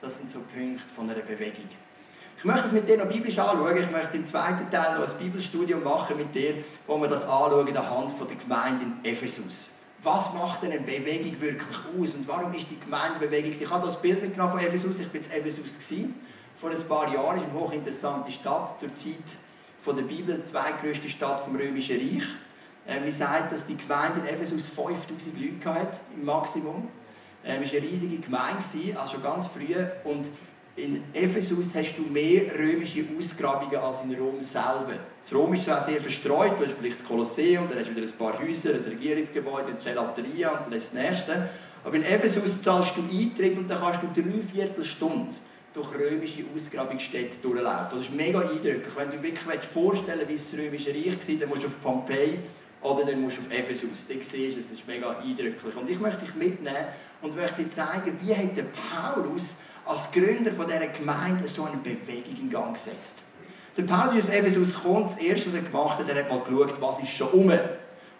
Das 0.00 0.16
sind 0.16 0.30
so 0.30 0.38
Punkte 0.40 0.84
von 0.94 1.10
einer 1.10 1.22
Bewegung. 1.22 1.68
Ich 2.44 2.50
möchte 2.50 2.66
es 2.66 2.72
mit 2.72 2.86
dir 2.86 2.98
noch 2.98 3.06
biblisch 3.06 3.38
anschauen. 3.38 3.74
Ich 3.74 3.90
möchte 3.90 4.18
im 4.18 4.26
zweiten 4.26 4.70
Teil 4.70 4.98
noch 4.98 5.08
ein 5.08 5.18
Bibelstudium 5.18 5.82
machen 5.82 6.18
mit 6.18 6.34
dir, 6.34 6.56
wo 6.86 7.00
wir 7.00 7.08
das 7.08 7.22
anschauen 7.22 7.74
anhand 7.74 8.12
von 8.12 8.28
der 8.28 8.36
Gemeinde 8.36 8.84
in 8.84 9.10
Ephesus. 9.10 9.70
Was 10.02 10.30
macht 10.35 10.62
denn 10.62 10.72
eine 10.72 10.83
Bewegung 10.83 11.40
wirklich 11.40 11.78
aus 11.98 12.14
und 12.14 12.28
warum 12.28 12.52
ist 12.52 12.66
die 12.70 12.78
Gemeindebewegung? 12.78 13.50
Ich 13.50 13.70
habe 13.70 13.87
das 13.87 13.98
Bild 13.98 14.20
mitgenommen 14.20 14.52
von 14.52 14.61
Ephesus. 14.61 15.00
Ich 15.00 15.07
war 15.07 15.14
in 15.14 15.40
Ephesus 15.40 15.78
gewesen, 15.78 16.20
vor 16.59 16.68
ein 16.68 16.83
paar 16.87 17.14
Jahren. 17.14 17.38
Es 17.38 17.44
ist 17.44 17.48
eine 17.48 17.61
hochinteressante 17.61 18.30
Stadt 18.30 18.78
zur 18.78 18.92
Zeit 18.92 19.24
von 19.80 19.96
der 19.96 20.02
Bibel, 20.02 20.37
die 20.37 20.44
zweitgrößte 20.44 21.09
Stadt 21.09 21.40
vom 21.40 21.57
Römischen 21.57 21.96
Reich. 21.96 22.26
Ähm, 22.87 23.04
man 23.04 23.12
sagt, 23.12 23.52
dass 23.52 23.64
die 23.64 23.78
Gemeinde 23.78 24.20
in 24.20 24.26
Ephesus 24.26 24.68
5000 24.68 25.40
Leute 25.40 25.80
hatte, 25.80 25.98
im 26.14 26.26
Maximum. 26.26 26.88
Ähm, 27.42 27.62
es 27.62 27.72
war 27.72 27.78
eine 27.78 27.88
riesige 27.88 28.18
Gemeinde, 28.18 28.62
also 29.00 29.12
schon 29.12 29.22
ganz 29.22 29.46
früh. 29.46 29.74
Und 30.04 30.26
in 30.76 31.02
Ephesus 31.12 31.74
hast 31.74 31.94
du 31.96 32.02
mehr 32.02 32.52
römische 32.58 33.04
Ausgrabungen 33.16 33.76
als 33.76 34.02
in 34.02 34.14
Rom 34.14 34.42
selber. 34.42 34.98
Das 35.22 35.32
Rom 35.32 35.54
ist 35.54 35.64
zwar 35.64 35.80
sehr 35.80 36.00
verstreut, 36.00 36.58
du 36.58 36.66
hast 36.66 36.74
vielleicht 36.74 36.98
das 36.98 37.06
Kolosseum, 37.06 37.68
dann 37.68 37.78
hast 37.78 37.88
du 37.88 37.96
wieder 37.96 38.06
ein 38.06 38.18
paar 38.18 38.40
Häuser, 38.40 38.74
ein 38.74 38.82
Regierungsgebäude, 38.82 39.68
eine 39.68 39.78
Gelateria 39.78 40.50
und 40.50 40.62
dann 40.66 40.72
das 40.72 40.92
nächste. 40.92 41.48
Aber 41.84 41.94
in 41.94 42.04
Ephesus 42.04 42.60
zahlst 42.60 42.94
du 42.96 43.02
Eintritt 43.02 43.56
und 43.56 43.68
dann 43.68 43.78
kannst 43.78 44.00
du 44.02 44.20
drei 44.20 44.40
Viertelstunde 44.40 45.37
durch 45.74 45.94
römische 45.94 46.44
Ausgrabungsstätten 46.54 47.40
durchlaufen. 47.42 47.98
Das 47.98 48.06
ist 48.06 48.14
mega 48.14 48.40
eindrücklich. 48.40 48.96
Wenn 48.96 49.10
du 49.10 49.22
wirklich 49.22 49.60
vorstellen 49.62 50.22
willst, 50.26 50.56
wie 50.56 50.58
das 50.58 50.66
römische 50.66 50.90
Reich 50.90 51.28
war, 51.28 51.34
dann 51.40 51.48
musst 51.48 51.62
du 51.62 51.66
auf 51.66 51.82
Pompeji 51.82 52.38
oder 52.80 53.04
dann 53.04 53.20
musst 53.20 53.38
du 53.38 53.42
auf 53.42 53.50
Ephesus. 53.50 54.06
Dann 54.08 54.20
siehst 54.22 54.56
du, 54.56 54.60
es 54.60 54.70
ist 54.70 54.87
mega 54.88 55.10
eindrücklich. 55.18 55.76
Und 55.76 55.88
ich 55.90 56.00
möchte 56.00 56.24
dich 56.24 56.34
mitnehmen 56.34 56.87
und 57.22 57.37
möchte 57.37 57.62
dir 57.62 57.70
zeigen, 57.70 58.16
wie 58.20 58.34
hat 58.34 58.56
der 58.56 58.64
Paulus 58.64 59.56
als 59.87 60.11
Gründer 60.12 60.53
von 60.53 60.66
dieser 60.66 60.87
Gemeinde 60.88 61.47
so 61.47 61.64
eine 61.64 61.77
Bewegung 61.77 62.37
in 62.40 62.51
Gang 62.51 62.75
gesetzt. 62.75 63.16
Der 63.77 63.83
Paulus 63.83 64.25
auf 64.25 64.33
Ephesus 64.33 64.75
gekommen, 64.75 65.03
das 65.03 65.16
erste, 65.18 65.49
was 65.49 65.55
er 65.55 65.62
gemacht 65.62 65.99
hat, 65.99 66.09
er 66.09 66.16
hat 66.16 66.31
mal 66.31 66.40
geschaut, 66.40 66.81
was 66.81 67.01
ist 67.01 67.11
schon 67.11 67.29
um. 67.31 67.53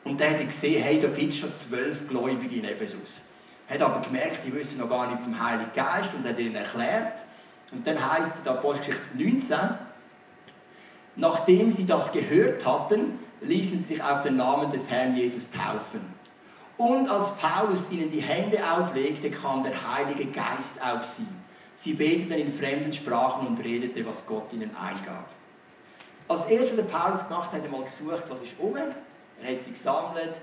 Und 0.05 0.21
dann 0.21 0.31
hat 0.31 0.41
er 0.41 0.45
gesehen, 0.45 0.83
hey, 0.83 1.01
da 1.01 1.09
gibt 1.09 1.33
es 1.33 1.39
schon 1.39 1.53
zwölf 1.55 2.09
Gläubige 2.09 2.57
in 2.57 2.65
Ephesus. 2.65 3.23
Er 3.69 3.77
hat 3.77 3.83
aber 3.83 4.05
gemerkt, 4.05 4.41
die 4.45 4.53
wissen 4.53 4.79
noch 4.79 4.91
gar 4.91 5.09
nicht 5.11 5.23
vom 5.23 5.43
Heiligen 5.43 5.71
Geist 5.75 6.11
und 6.15 6.29
hat 6.29 6.39
ihnen 6.39 6.57
erklärt. 6.57 7.25
Und 7.73 7.87
dann 7.87 7.97
heißt 7.97 8.33
es 8.33 8.39
in 8.39 8.45
der 8.45 8.53
Apostelgeschichte 8.55 9.17
19, 9.17 9.59
nachdem 11.17 11.71
sie 11.71 11.87
das 11.87 12.13
gehört 12.13 12.67
hatten, 12.67 13.19
ließen 13.41 13.79
sie 13.79 13.85
sich 13.85 14.03
auf 14.03 14.23
den 14.23 14.37
Namen 14.37 14.71
des 14.73 14.91
Herrn 14.91 15.17
Jesus 15.17 15.49
taufen. 15.51 16.01
Und 16.77 17.09
als 17.09 17.31
Paulus 17.37 17.85
ihnen 17.91 18.11
die 18.11 18.21
Hände 18.21 18.59
auflegte, 18.71 19.31
kam 19.31 19.63
der 19.63 19.95
Heilige 19.95 20.27
Geist 20.27 20.83
auf 20.83 21.05
sie. 21.05 21.27
Sie 21.77 21.95
beteten 21.95 22.33
in 22.33 22.53
fremden 22.53 22.93
Sprachen 22.93 23.47
und 23.47 23.63
redete, 23.63 24.05
was 24.07 24.25
Gott 24.27 24.53
ihnen 24.53 24.71
eingab. 24.77 25.29
Als 26.29 26.47
erstes, 26.47 26.71
was 26.71 26.77
der 26.77 26.85
Paulus 26.85 27.27
gemacht 27.27 27.53
hat, 27.53 27.59
hat 27.59 27.65
er 27.65 27.71
mal 27.71 27.85
gesucht, 27.85 28.25
was 28.29 28.43
ist 28.43 28.55
um. 28.59 28.77
Er 28.77 28.85
hat 29.51 29.65
sie 29.65 29.73
gesammelt 29.73 30.35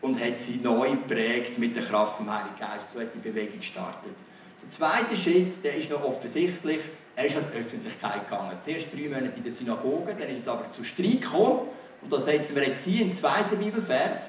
und 0.00 0.20
hat 0.20 0.38
sie 0.38 0.56
neu 0.56 0.90
geprägt 0.90 1.58
mit 1.58 1.76
der 1.76 1.84
Kraft 1.84 2.16
vom 2.16 2.32
Heiligen 2.32 2.58
Geist. 2.58 2.90
So 2.92 3.00
hat 3.00 3.14
die 3.14 3.18
Bewegung 3.18 3.58
gestartet. 3.58 4.14
Der 4.62 4.70
zweite 4.70 5.16
Schritt, 5.16 5.62
der 5.62 5.76
ist 5.76 5.90
noch 5.90 6.02
offensichtlich, 6.02 6.80
er 7.14 7.26
ist 7.26 7.36
an 7.36 7.44
die 7.52 7.58
Öffentlichkeit 7.58 8.28
gegangen. 8.28 8.56
Zuerst 8.60 8.92
drei 8.92 9.08
Monate 9.08 9.32
in 9.36 9.42
der 9.42 9.52
Synagoge, 9.52 10.14
dann 10.18 10.28
ist 10.28 10.42
es 10.42 10.48
aber 10.48 10.70
zu 10.70 10.82
Streit 10.84 11.22
gekommen. 11.22 11.68
Und 12.00 12.12
da 12.12 12.20
setzen 12.20 12.54
wir 12.54 12.66
jetzt 12.66 12.84
hier 12.84 13.02
im 13.02 13.12
zweiten 13.12 13.58
Bibelvers. 13.58 14.28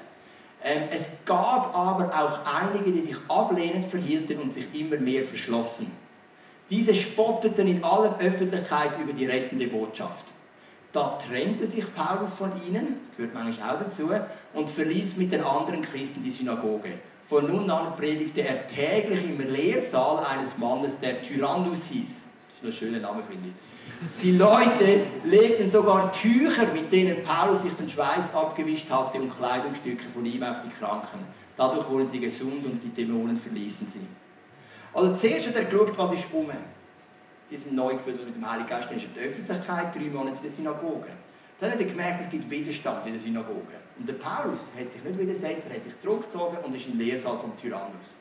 Ähm, 0.62 0.88
es 0.90 1.08
gab 1.24 1.74
aber 1.74 2.06
auch 2.12 2.40
einige, 2.44 2.92
die 2.92 3.00
sich 3.00 3.16
ablehnend 3.28 3.84
verhielten 3.84 4.40
und 4.40 4.52
sich 4.52 4.66
immer 4.74 4.96
mehr 4.96 5.22
verschlossen. 5.22 5.90
Diese 6.70 6.94
spotteten 6.94 7.66
in 7.66 7.82
aller 7.82 8.16
Öffentlichkeit 8.20 8.92
über 9.02 9.12
die 9.12 9.26
rettende 9.26 9.66
Botschaft. 9.66 10.26
Da 10.92 11.18
trennte 11.18 11.66
sich 11.66 11.84
Paulus 11.94 12.32
von 12.32 12.50
ihnen, 12.66 13.00
gehört 13.16 13.34
manchmal 13.34 13.76
auch 13.76 13.80
dazu, 13.80 14.10
und 14.54 14.70
verließ 14.70 15.16
mit 15.16 15.32
den 15.32 15.42
anderen 15.42 15.82
Christen 15.82 16.22
die 16.22 16.30
Synagoge. 16.30 16.94
Von 17.26 17.46
nun 17.46 17.70
an 17.70 17.94
predigte 17.96 18.42
er 18.42 18.66
täglich 18.66 19.24
im 19.24 19.38
Lehrsaal 19.52 20.24
eines 20.24 20.58
Mannes, 20.58 20.98
der 20.98 21.22
Tyrannus 21.22 21.86
hieß. 21.86 22.24
Das 22.62 22.74
ist 22.74 22.82
ein 22.82 22.88
schöner 22.88 23.00
Name, 23.00 23.22
finde 23.22 23.48
ich. 23.48 24.22
Die 24.22 24.36
Leute 24.36 25.06
legten 25.24 25.70
sogar 25.70 26.10
Tücher, 26.10 26.66
mit 26.72 26.90
denen 26.90 27.22
Paulus 27.22 27.62
sich 27.62 27.72
den 27.74 27.88
Schweiß 27.88 28.34
abgewischt 28.34 28.90
hatte, 28.90 29.18
und 29.18 29.36
Kleidungsstücke 29.36 30.06
von 30.12 30.26
ihm 30.26 30.42
auf 30.42 30.56
die 30.64 30.70
Kranken. 30.70 31.20
Dadurch 31.56 31.88
wurden 31.88 32.08
sie 32.08 32.20
gesund 32.20 32.64
und 32.64 32.82
die 32.82 32.88
Dämonen 32.88 33.38
verließen 33.38 33.86
sie. 33.86 34.06
Also 34.92 35.14
zuerst 35.14 35.48
hat 35.48 35.54
er 35.56 35.64
geschaut, 35.64 35.96
was 35.96 36.12
ist 36.12 36.26
um. 36.32 36.50
Sie 37.48 37.56
sind 37.56 37.74
neu 37.74 37.94
gefühlt 37.94 38.24
mit 38.24 38.36
dem 38.36 38.48
Heiligen 38.48 38.68
Geist, 38.68 38.88
dann 38.88 38.96
ist 38.96 39.06
in 39.06 39.14
der 39.14 39.24
Öffentlichkeit, 39.24 39.94
drei 39.94 40.02
Monate 40.02 40.36
in 40.36 40.42
der 40.42 40.50
Synagoge. 40.50 41.08
Dann 41.58 41.72
hat 41.72 41.80
er 41.80 41.86
gemerkt, 41.86 42.20
es 42.22 42.30
gibt 42.30 42.48
Widerstand 42.48 43.06
in 43.06 43.12
der 43.12 43.20
Synagoge. 43.20 43.74
Und 43.98 44.08
der 44.08 44.14
Paulus 44.14 44.70
hat 44.78 44.92
sich 44.92 45.02
nicht 45.02 45.18
widersetzt, 45.18 45.68
er 45.68 45.76
hat 45.76 45.84
sich 45.84 45.98
zurückgezogen 45.98 46.58
und 46.64 46.74
ist 46.74 46.86
im 46.86 46.98
Lehrsaal 46.98 47.38
vom 47.38 47.56
Tyrannus. 47.56 48.16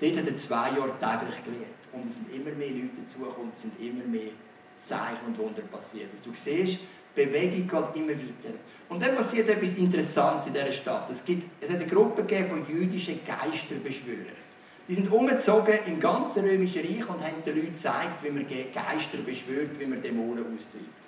Dort 0.00 0.16
hat 0.16 0.26
er 0.26 0.36
zwei 0.36 0.70
Jahre 0.70 0.92
täglich 0.98 1.44
gelehrt. 1.44 1.82
Und 1.92 2.08
es 2.08 2.16
sind 2.16 2.32
immer 2.34 2.50
mehr 2.50 2.70
Leute 2.70 3.00
dazugekommen, 3.02 3.50
es 3.52 3.62
sind 3.62 3.80
immer 3.80 4.04
mehr 4.04 4.32
Zeichen 4.76 5.26
und 5.26 5.38
Wunder 5.38 5.62
passiert. 5.62 6.10
Also 6.10 6.30
du 6.30 6.36
siehst, 6.36 6.80
Bewegung 7.14 7.68
geht 7.68 7.96
immer 8.02 8.12
weiter. 8.12 8.54
Und 8.88 9.02
dann 9.02 9.14
passiert 9.14 9.48
etwas 9.48 9.74
Interessantes 9.74 10.48
in 10.48 10.54
dieser 10.54 10.72
Stadt. 10.72 11.08
Es, 11.10 11.24
gibt, 11.24 11.46
es 11.60 11.70
hat 11.70 11.76
eine 11.76 11.86
Gruppe 11.86 12.24
von 12.46 12.66
jüdischen 12.68 13.20
Geisterbeschwörern. 13.24 14.41
Die 14.88 14.94
sind 14.94 15.12
umgezogen 15.12 15.78
im 15.86 16.00
ganzen 16.00 16.44
Römischen 16.44 16.80
Reich 16.80 17.08
und 17.08 17.22
haben 17.22 17.42
den 17.46 17.56
Leuten 17.56 17.72
gezeigt, 17.72 18.22
wie 18.24 18.30
man 18.30 18.46
Geister 18.48 19.18
beschwört, 19.24 19.78
wie 19.78 19.86
man 19.86 20.02
Dämonen 20.02 20.44
austreibt. 20.56 21.02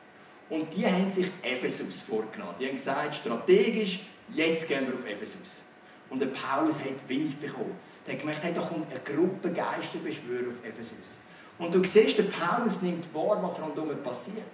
Und 0.49 0.75
die 0.75 0.87
haben 0.87 1.11
sich 1.11 1.27
Ephesus 1.43 2.01
vorgenommen. 2.01 2.55
Die 2.59 2.67
haben 2.67 2.77
gesagt, 2.77 3.17
strategisch, 3.17 4.01
jetzt 4.31 4.69
gehen 4.69 4.87
wir 4.87 4.95
auf 4.95 5.05
Ephesus. 5.07 5.63
Und 6.11 6.21
der 6.21 6.29
Paulus 6.29 6.79
hat 6.79 7.09
Wind 7.09 7.41
bekommen. 7.41 7.75
Der 8.07 8.15
hat 8.15 8.21
gemerkt, 8.21 8.45
hey, 8.45 8.53
da 8.55 8.61
kommt 8.61 8.91
eine 8.91 9.01
Gruppe 9.01 9.51
Geisterbeschwörer 9.51 10.49
auf 10.49 10.65
Ephesus. 10.65 11.19
Und 11.59 11.75
du 11.75 11.85
siehst, 11.85 12.19
der 12.19 12.25
Paulus 12.25 12.81
nimmt 12.83 13.13
wahr, 13.15 13.43
was 13.43 13.61
rundherum 13.61 13.97
passiert. 14.03 14.45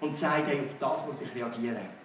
Und 0.00 0.14
sagt, 0.14 0.48
hey, 0.48 0.60
auf 0.60 0.74
das 0.78 1.06
muss 1.06 1.20
ich 1.20 1.34
reagieren. 1.34 1.97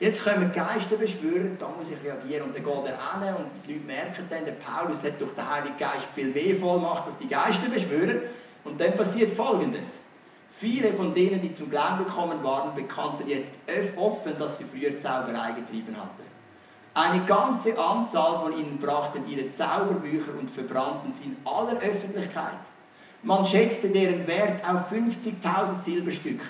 Jetzt 0.00 0.24
kommen 0.24 0.52
Geisterbeschwörer, 0.52 1.48
da 1.58 1.68
muss 1.76 1.90
ich 1.90 2.02
reagieren. 2.04 2.48
Und 2.48 2.56
dann 2.56 2.62
geht 2.62 2.92
er 2.92 3.20
hin 3.20 3.34
und 3.34 3.50
die 3.66 3.72
Leute 3.72 3.84
merken 3.84 4.26
dann, 4.30 4.44
der 4.44 4.52
Paulus 4.52 5.02
hat 5.02 5.20
durch 5.20 5.32
den 5.32 5.50
Heiligen 5.50 5.76
Geist 5.76 6.06
viel 6.14 6.28
mehr 6.28 6.54
Vollmacht 6.54 7.06
als 7.06 7.18
die 7.18 7.28
Geisterbeschwörer. 7.28 8.20
Und 8.64 8.80
dann 8.80 8.96
passiert 8.96 9.32
Folgendes. 9.32 9.98
Viele 10.50 10.92
von 10.92 11.12
denen, 11.14 11.42
die 11.42 11.52
zum 11.52 11.68
Glauben 11.68 11.98
gekommen 11.98 12.42
waren, 12.42 12.74
bekannten 12.74 13.28
jetzt 13.28 13.52
offen, 13.96 14.38
dass 14.38 14.58
sie 14.58 14.64
früher 14.64 14.96
Zauberei 14.98 15.52
getrieben 15.52 15.96
hatten. 15.96 16.22
Eine 16.94 17.24
ganze 17.24 17.78
Anzahl 17.78 18.38
von 18.40 18.58
ihnen 18.58 18.78
brachten 18.78 19.28
ihre 19.28 19.48
Zauberbücher 19.50 20.32
und 20.38 20.50
verbrannten 20.50 21.12
sie 21.12 21.24
in 21.24 21.36
aller 21.44 21.78
Öffentlichkeit. 21.80 22.58
Man 23.22 23.44
schätzte 23.44 23.88
deren 23.88 24.26
Wert 24.26 24.64
auf 24.64 24.92
50.000 24.92 25.80
Silberstücke. 25.80 26.44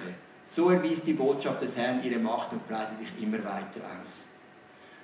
So 0.49 0.71
erwies 0.71 1.03
die 1.03 1.13
Botschaft 1.13 1.61
des 1.61 1.77
Herrn 1.77 2.03
ihre 2.03 2.19
Macht 2.19 2.53
und 2.53 2.67
breitete 2.67 2.97
sich 2.97 3.23
immer 3.23 3.37
weiter 3.45 3.83
aus. 4.03 4.23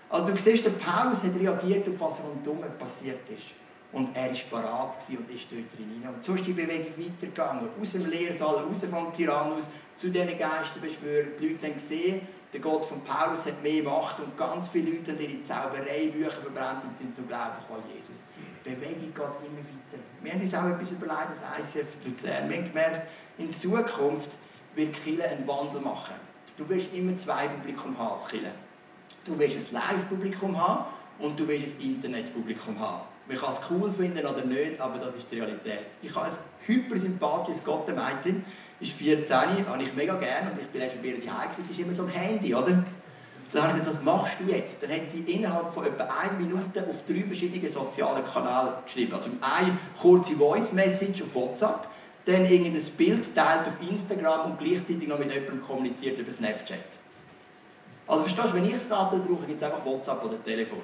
Also 0.09 0.33
du 0.33 0.38
siehst, 0.38 0.64
der 0.64 0.70
Paulus 0.70 1.22
hat 1.22 1.38
reagiert 1.38 1.87
auf 1.87 2.00
was 2.00 2.20
rundum 2.20 2.61
passiert 2.78 3.28
ist. 3.28 3.52
Und 3.92 4.16
er 4.16 4.30
war 4.30 4.62
parat 4.62 4.96
und 5.11 5.30
ist 5.30 5.46
dort 5.50 5.76
drin. 5.76 6.02
Und 6.09 6.24
so 6.24 6.35
ist 6.35 6.46
die 6.46 6.52
Bewegung 6.54 6.92
weitergegangen. 6.96 7.68
Aus 7.80 7.92
dem 7.92 8.11
Lehrsaal, 8.11 8.64
raus 8.64 8.85
vom 8.90 9.12
Tyrannus, 9.12 9.68
zu 9.94 10.09
diesen 10.09 10.38
Geisterbeschwörern. 10.38 11.33
Die 11.38 11.48
Leute 11.48 11.66
haben 11.66 11.74
gesehen, 11.74 12.22
der 12.52 12.61
Gott 12.61 12.87
von 12.87 13.02
Paulus 13.02 13.44
hat 13.46 13.62
mehr 13.62 13.83
Macht 13.83 14.18
und 14.20 14.37
ganz 14.38 14.68
viele 14.68 14.92
Leute 14.92 15.12
haben 15.12 15.20
ihre 15.20 15.40
Zaubereibücher 15.42 16.40
verbrannt 16.40 16.85
und 16.85 16.96
sind 16.96 17.14
zum 17.14 17.28
Glauben 17.28 17.59
gekommen, 17.61 17.85
Jesus. 17.94 18.24
Die 18.64 18.70
Bewegung 18.70 19.12
geht 19.12 19.16
immer 19.16 19.61
weiter. 19.61 20.02
Wir 20.22 20.33
haben 20.33 20.40
uns 20.40 20.54
auch 20.54 20.64
etwas 20.64 20.90
überlegt, 20.90 21.28
das 21.33 21.74
ICF 21.76 21.88
Luzern. 22.07 22.48
Wir 22.48 22.57
haben 22.57 22.72
gemerkt, 22.72 23.11
in 23.37 23.50
Zukunft 23.50 24.30
wird 24.74 24.94
Kille 25.02 25.24
einen 25.24 25.46
Wandel 25.46 25.80
machen. 25.80 26.14
Du 26.56 26.68
wirst 26.68 26.92
immer 26.92 27.16
zwei 27.16 27.48
Publikum 27.48 27.98
haben 27.98 28.12
als 28.12 28.28
Kille. 28.28 28.50
Du 29.24 29.38
wirst 29.38 29.56
ein 29.56 29.66
Live-Publikum 29.72 30.56
haben 30.56 30.84
und 31.18 31.38
du 31.38 31.48
wirst 31.48 31.80
ein 31.80 31.94
Internet-Publikum 31.94 32.78
haben. 32.78 33.02
Man 33.26 33.38
kann 33.38 33.50
es 33.50 33.60
cool 33.70 33.90
finden 33.90 34.26
oder 34.26 34.44
nicht, 34.44 34.78
aber 34.78 34.98
das 34.98 35.14
ist 35.14 35.26
die 35.30 35.40
Realität. 35.40 35.87
Ich 36.02 36.14
habe 36.14 36.26
ein 36.26 36.32
hypersympathisches 36.66 37.64
Gottemädchen, 37.64 38.44
ist 38.80 38.92
14, 38.92 39.66
habe 39.66 39.82
ich 39.82 39.94
mega 39.94 40.14
gerne 40.16 40.50
und 40.50 40.60
ich 40.60 40.66
bin 40.66 40.82
erst 40.82 41.00
bei 41.00 41.08
ihr 41.08 41.24
daheim, 41.24 41.48
sie 41.56 41.72
ist 41.72 41.80
immer 41.80 41.92
so 41.92 42.02
am 42.02 42.10
Handy, 42.10 42.54
oder? 42.54 42.84
Dann 43.52 43.62
habe 43.62 43.78
ich 43.78 43.84
gesagt, 43.84 44.04
was 44.04 44.14
machst 44.14 44.37
du 44.40 44.52
jetzt? 44.52 44.82
Dann 44.82 44.90
hat 44.90 45.08
sie 45.08 45.20
innerhalb 45.20 45.72
von 45.72 45.87
etwa 45.87 46.04
einer 46.04 46.38
Minute 46.38 46.87
auf 46.88 47.04
drei 47.06 47.22
verschiedene 47.22 47.68
soziale 47.68 48.22
Kanäle 48.22 48.78
geschrieben. 48.84 49.14
Also 49.14 49.30
eine 49.40 49.78
kurze 49.98 50.34
Voice-Message 50.34 51.22
auf 51.22 51.34
WhatsApp, 51.34 51.88
dann 52.26 52.44
irgendein 52.44 52.82
Bild 52.96 53.34
teilt 53.34 53.66
auf 53.66 53.90
Instagram 53.90 54.52
und 54.52 54.58
gleichzeitig 54.58 55.06
noch 55.06 55.18
mit 55.18 55.32
jemandem 55.32 55.62
kommuniziert 55.62 56.18
über 56.18 56.32
Snapchat. 56.32 56.78
Also 58.06 58.22
verstehst 58.22 58.48
du, 58.48 58.54
wenn 58.54 58.64
ich 58.66 58.74
das 58.74 58.88
Daten 58.88 59.22
brauche, 59.22 59.46
gibt 59.46 59.58
es 59.58 59.62
einfach 59.62 59.84
WhatsApp 59.84 60.24
oder 60.24 60.42
Telefon. 60.42 60.80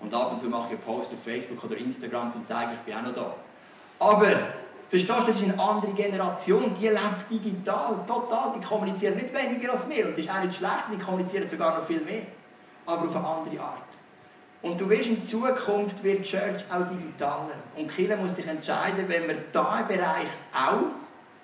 Und 0.00 0.12
ab 0.12 0.32
und 0.32 0.40
zu 0.40 0.48
mache 0.48 0.66
ich 0.66 0.70
einen 0.72 0.80
Post 0.80 1.12
auf 1.12 1.22
Facebook 1.22 1.62
oder 1.64 1.76
Instagram, 1.76 2.26
um 2.26 2.32
zu 2.32 2.42
zeigen, 2.44 2.72
ich 2.74 2.80
bin 2.80 2.94
auch 2.94 3.02
noch 3.02 3.14
da. 3.14 3.34
Aber, 3.98 4.26
verstehst 4.88 5.18
du, 5.18 5.26
das 5.26 5.36
ist 5.36 5.44
eine 5.44 5.58
andere 5.58 5.92
Generation, 5.92 6.74
die 6.78 6.88
lebt 6.88 7.30
digital, 7.30 8.04
total, 8.06 8.52
die 8.54 8.64
kommunizieren 8.64 9.16
nicht 9.16 9.32
weniger 9.32 9.72
als 9.72 9.88
wir. 9.88 10.06
Und 10.06 10.12
es 10.12 10.18
ist 10.18 10.30
auch 10.30 10.42
nicht 10.42 10.54
schlecht, 10.54 10.84
die 10.92 10.98
kommunizieren 10.98 11.48
sogar 11.48 11.78
noch 11.78 11.84
viel 11.84 12.00
mehr. 12.00 12.22
Aber 12.86 13.08
auf 13.08 13.16
eine 13.16 13.26
andere 13.26 13.60
Art. 13.60 13.84
Und 14.64 14.80
du 14.80 14.88
wirst 14.88 15.10
in 15.10 15.20
Zukunft 15.20 16.02
wird 16.02 16.20
die 16.20 16.22
Church 16.22 16.64
auch 16.72 16.88
digitaler. 16.88 17.52
Und 17.76 17.94
Kirche 17.94 18.16
muss 18.16 18.36
sich 18.36 18.46
entscheiden, 18.46 19.04
wenn 19.08 19.28
wir 19.28 19.34
diesen 19.34 19.88
Bereich 19.88 20.30
auch 20.54 20.86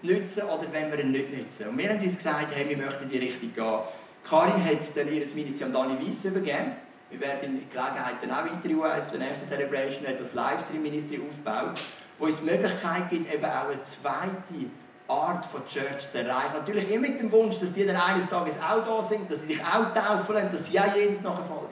nutzen 0.00 0.44
oder 0.44 0.64
wenn 0.72 0.90
wir 0.90 1.00
ihn 1.00 1.10
nicht 1.12 1.36
nutzen. 1.36 1.68
Und 1.68 1.76
wir 1.76 1.90
haben 1.90 2.00
uns 2.00 2.16
gesagt, 2.16 2.46
hey, 2.54 2.66
wir 2.66 2.78
möchten 2.78 3.04
in 3.04 3.10
die 3.10 3.18
Richtung 3.18 3.52
gehen. 3.52 3.78
Karin 4.26 4.64
hat 4.64 4.96
dann 4.96 5.12
ihr 5.12 5.26
Ministerium 5.34 5.76
an 5.76 5.88
Dani 5.90 6.08
Weiss 6.08 6.24
übergeben. 6.24 6.72
Wir 7.10 7.20
werden 7.20 7.60
in 7.60 7.70
Gelegenheit 7.70 8.14
dann 8.22 8.30
auch 8.30 8.50
interviewen. 8.50 8.90
Eines 8.90 9.10
der 9.10 9.18
nächsten 9.18 9.44
Celebration 9.44 10.06
hat 10.06 10.18
das 10.18 10.32
Livestream-Ministerium 10.32 11.28
aufgebaut, 11.28 11.78
wo 12.18 12.26
es 12.26 12.40
die 12.40 12.46
Möglichkeit 12.46 13.10
gibt, 13.10 13.34
eben 13.34 13.44
auch 13.44 13.68
eine 13.68 13.82
zweite 13.82 14.70
Art 15.08 15.44
von 15.44 15.66
Church 15.66 16.08
zu 16.10 16.18
erreichen. 16.20 16.54
Natürlich 16.54 16.90
immer 16.90 17.08
mit 17.08 17.20
dem 17.20 17.30
Wunsch, 17.30 17.58
dass 17.58 17.70
die 17.70 17.84
dann 17.84 17.96
eines 17.96 18.26
Tages 18.28 18.56
auch 18.56 18.82
da 18.82 19.02
sind, 19.02 19.30
dass 19.30 19.40
sie 19.40 19.48
sich 19.48 19.60
auch 19.60 19.92
taufen 19.92 20.36
dass 20.50 20.66
sie 20.68 20.80
auch 20.80 20.96
Jesus 20.96 21.20
nachfolgen. 21.20 21.69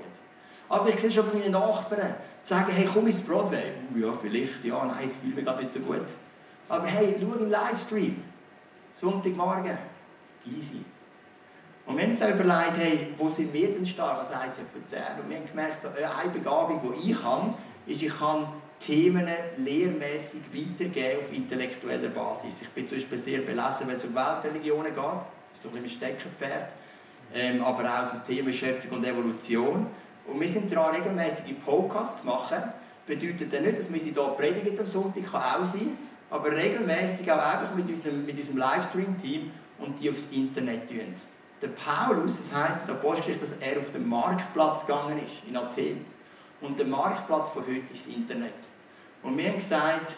Aber 0.69 0.89
ich 0.89 1.01
sehe 1.01 1.11
schon 1.11 1.27
bei 1.31 1.39
meinen 1.39 1.53
Nachbarn, 1.53 2.15
sagen, 2.43 2.73
hey, 2.73 2.89
komm 2.93 3.07
ins 3.07 3.21
Broadway. 3.21 3.73
Uh, 3.95 3.99
ja, 3.99 4.13
vielleicht, 4.13 4.65
ja, 4.65 4.85
nein, 4.85 4.97
jetzt 5.05 5.17
fühle 5.17 5.31
ich 5.31 5.37
mich 5.37 5.45
gerade 5.45 5.63
nicht 5.63 5.73
so 5.73 5.81
gut. 5.81 6.07
Aber 6.69 6.87
hey, 6.87 7.17
schau 7.21 7.39
einen 7.39 7.51
Livestream. 7.51 8.23
Sonntagmorgen. 8.93 9.79
Easy. 10.47 10.85
Und 11.87 11.99
haben 11.99 12.11
uns 12.11 12.19
dann 12.19 12.39
überlegt, 12.39 12.77
hey, 12.77 13.15
wo 13.17 13.29
sind 13.29 13.53
wir 13.53 13.69
denn 13.69 13.87
stark 13.87 14.19
als 14.19 14.29
ICF 14.29 14.75
Luzern? 14.75 15.21
Und 15.23 15.31
wir 15.31 15.39
haben 15.39 15.47
gemerkt, 15.47 15.81
so, 15.81 15.89
eine 15.89 16.31
Begabung, 16.31 16.81
die 16.83 17.13
ich 17.13 17.23
habe, 17.23 17.55
ist, 17.87 18.03
ich 18.03 18.19
kann 18.19 18.49
Themen 18.79 19.27
lehrmäßig 19.57 20.43
weitergeben 20.53 21.21
auf 21.21 21.33
intellektueller 21.33 22.11
Basis. 22.11 22.63
Ich 22.63 22.69
bin 22.69 22.87
zum 22.87 22.99
Beispiel 22.99 23.19
sehr 23.19 23.41
belesen, 23.41 23.87
wenn 23.87 23.97
es 23.97 24.05
um 24.05 24.15
Weltreligionen 24.15 24.95
geht. 24.95 25.03
Das 25.03 25.55
ist 25.55 25.65
doch 25.65 25.73
ein 25.75 25.83
bisschen 25.83 26.01
mein 26.01 26.11
Steckenpferd. 26.11 26.75
Ähm, 27.35 27.63
aber 27.63 27.85
auch 27.85 28.05
so 28.05 28.19
Themen 28.19 28.53
Schöpfung 28.53 28.99
und 28.99 29.07
Evolution. 29.07 29.87
Und 30.29 30.41
wir 30.41 30.49
sind 30.49 30.71
daran, 30.71 30.95
regelmäßige 30.95 31.55
Podcasts 31.65 32.21
zu 32.21 32.27
machen. 32.27 32.63
Bedeutet 33.07 33.53
dann 33.53 33.63
nicht, 33.63 33.79
dass 33.79 33.93
wir 33.93 33.99
sie 33.99 34.13
hier 34.13 34.23
predigen 34.37 34.79
am 34.79 34.87
Sonntag, 34.87 35.25
kann 35.31 35.63
auch 35.63 35.67
sein, 35.67 35.97
aber 36.29 36.53
regelmäßig 36.53 37.31
auch 37.33 37.39
einfach 37.39 37.75
mit 37.75 37.89
unserem, 37.89 38.27
mit 38.27 38.37
unserem 38.37 38.59
Livestream-Team 38.59 39.51
und 39.79 39.99
die 39.99 40.11
aufs 40.11 40.29
Internet 40.31 40.89
tun. 40.89 41.15
Der 41.63 41.69
Paulus, 41.69 42.37
das 42.37 42.55
heisst 42.55 42.87
der 42.87 42.97
Apostelgeschichte, 42.97 43.41
dass 43.41 43.55
er 43.61 43.79
auf 43.81 43.91
den 43.91 44.07
Marktplatz 44.07 44.85
gegangen 44.85 45.19
ist, 45.25 45.49
in 45.49 45.57
Athen. 45.57 46.05
Und 46.61 46.79
der 46.79 46.87
Marktplatz 46.87 47.51
von 47.51 47.63
heute 47.63 47.93
ist 47.95 48.07
das 48.07 48.15
Internet. 48.15 48.53
Und 49.23 49.39
wir 49.39 49.49
haben 49.49 49.57
gesagt, 49.57 50.17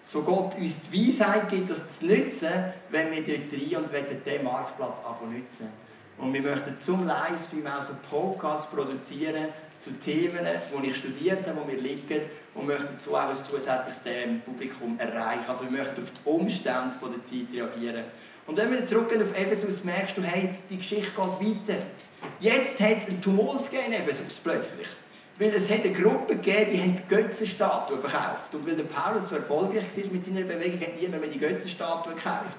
so 0.00 0.22
Gott 0.22 0.54
uns 0.56 0.88
die 0.88 1.08
Weisheit 1.08 1.48
gibt, 1.48 1.70
das 1.70 1.98
zu 1.98 2.06
nutzen, 2.06 2.48
wenn 2.90 3.10
wir 3.10 3.22
dort 3.22 3.52
rein 3.52 3.84
und 3.84 4.26
den 4.26 4.44
Marktplatz 4.44 5.04
anfangen 5.04 5.40
nutzen. 5.40 5.68
Und 6.18 6.34
wir 6.34 6.42
möchten 6.42 6.78
zum 6.80 7.06
Livestream 7.06 7.66
auch 7.66 7.82
so 7.82 7.92
Podcasts 8.10 8.66
produzieren 8.66 9.48
zu 9.78 9.92
Themen, 9.92 10.44
die 10.82 10.88
ich 10.88 10.96
studiert 10.96 11.46
habe, 11.46 11.60
die 11.60 11.74
mir 11.74 11.80
liegen 11.80 12.22
und 12.54 12.66
möchten 12.66 12.98
so 12.98 13.16
auch 13.16 13.28
ein 13.28 13.34
zusätzliches 13.36 14.02
Publikum 14.44 14.98
erreichen. 14.98 15.44
Also 15.46 15.64
wir 15.64 15.70
möchten 15.70 16.02
auf 16.02 16.10
die 16.10 16.28
Umstände 16.28 16.96
der 17.00 17.22
Zeit 17.22 17.46
reagieren. 17.52 18.04
Und 18.46 18.56
wenn 18.56 18.72
wir 18.72 18.84
zurückgehen 18.84 19.22
auf 19.22 19.36
Ephesus, 19.38 19.84
merkst 19.84 20.16
du, 20.16 20.22
hey, 20.22 20.50
die 20.68 20.78
Geschichte 20.78 21.10
geht 21.10 21.68
weiter. 21.68 21.82
Jetzt 22.40 22.80
hat 22.80 22.98
es 22.98 23.08
einen 23.08 23.22
Tumult 23.22 23.70
gegeben 23.70 23.92
in 23.92 24.02
Ephesus 24.02 24.40
plötzlich. 24.42 24.88
Weil 25.38 25.50
es 25.50 25.70
hat 25.70 25.84
eine 25.84 25.92
Gruppe 25.92 26.34
gegeben, 26.34 26.70
die 26.72 26.80
haben 26.80 27.02
Götzenstatuen 27.08 28.00
verkauft. 28.00 28.52
Und 28.54 28.66
weil 28.66 28.74
der 28.74 28.84
Paulus 28.84 29.28
so 29.28 29.36
erfolgreich 29.36 29.84
war 29.96 30.12
mit 30.12 30.24
seiner 30.24 30.40
Bewegung, 30.40 30.80
hat 30.80 31.00
niemand 31.00 31.20
mehr 31.20 31.30
die 31.30 31.38
Götzenstatuen 31.38 32.16
gekauft. 32.16 32.56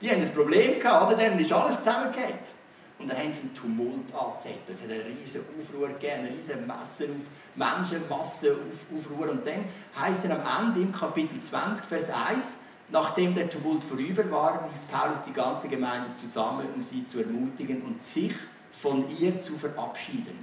Die 0.00 0.08
haben 0.08 0.22
ein 0.22 0.32
Problem 0.32 0.78
gehabt, 0.78 1.12
oder? 1.12 1.16
Dann 1.16 1.38
ist 1.40 1.52
alles 1.52 1.78
zusammengefallen. 1.78 2.61
Und 3.02 3.10
dann 3.10 3.18
haben 3.18 3.32
sie 3.32 3.42
einen 3.42 3.54
Tumult 3.54 4.14
angezettelt. 4.14 4.76
Es 4.76 4.82
hat 4.82 4.90
einen 4.90 5.18
riesen 5.18 5.42
Aufruhr 5.58 5.88
gegeben, 5.88 6.26
eine 6.26 6.30
riesen 6.30 6.66
Masse 6.66 7.04
auf 7.04 7.26
Menschenmasse 7.56 8.56
Aufruhr. 8.94 9.30
Und 9.30 9.46
dann 9.46 9.64
heißt 9.98 10.24
es 10.24 10.30
am 10.30 10.66
Ende 10.66 10.80
im 10.80 10.92
Kapitel 10.92 11.40
20, 11.40 11.84
Vers 11.84 12.10
1, 12.10 12.56
nachdem 12.90 13.34
der 13.34 13.50
Tumult 13.50 13.82
vorüber 13.82 14.30
war, 14.30 14.64
rief 14.64 14.88
Paulus 14.90 15.22
die 15.22 15.32
ganze 15.32 15.68
Gemeinde 15.68 16.14
zusammen, 16.14 16.66
um 16.74 16.82
sie 16.82 17.04
zu 17.06 17.18
ermutigen 17.18 17.82
und 17.82 18.00
sich 18.00 18.34
von 18.72 19.08
ihr 19.18 19.36
zu 19.38 19.54
verabschieden. 19.54 20.38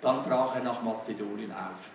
Dann 0.00 0.22
brach 0.22 0.54
er 0.54 0.62
nach 0.62 0.80
Mazedonien 0.82 1.50
auf. 1.50 1.90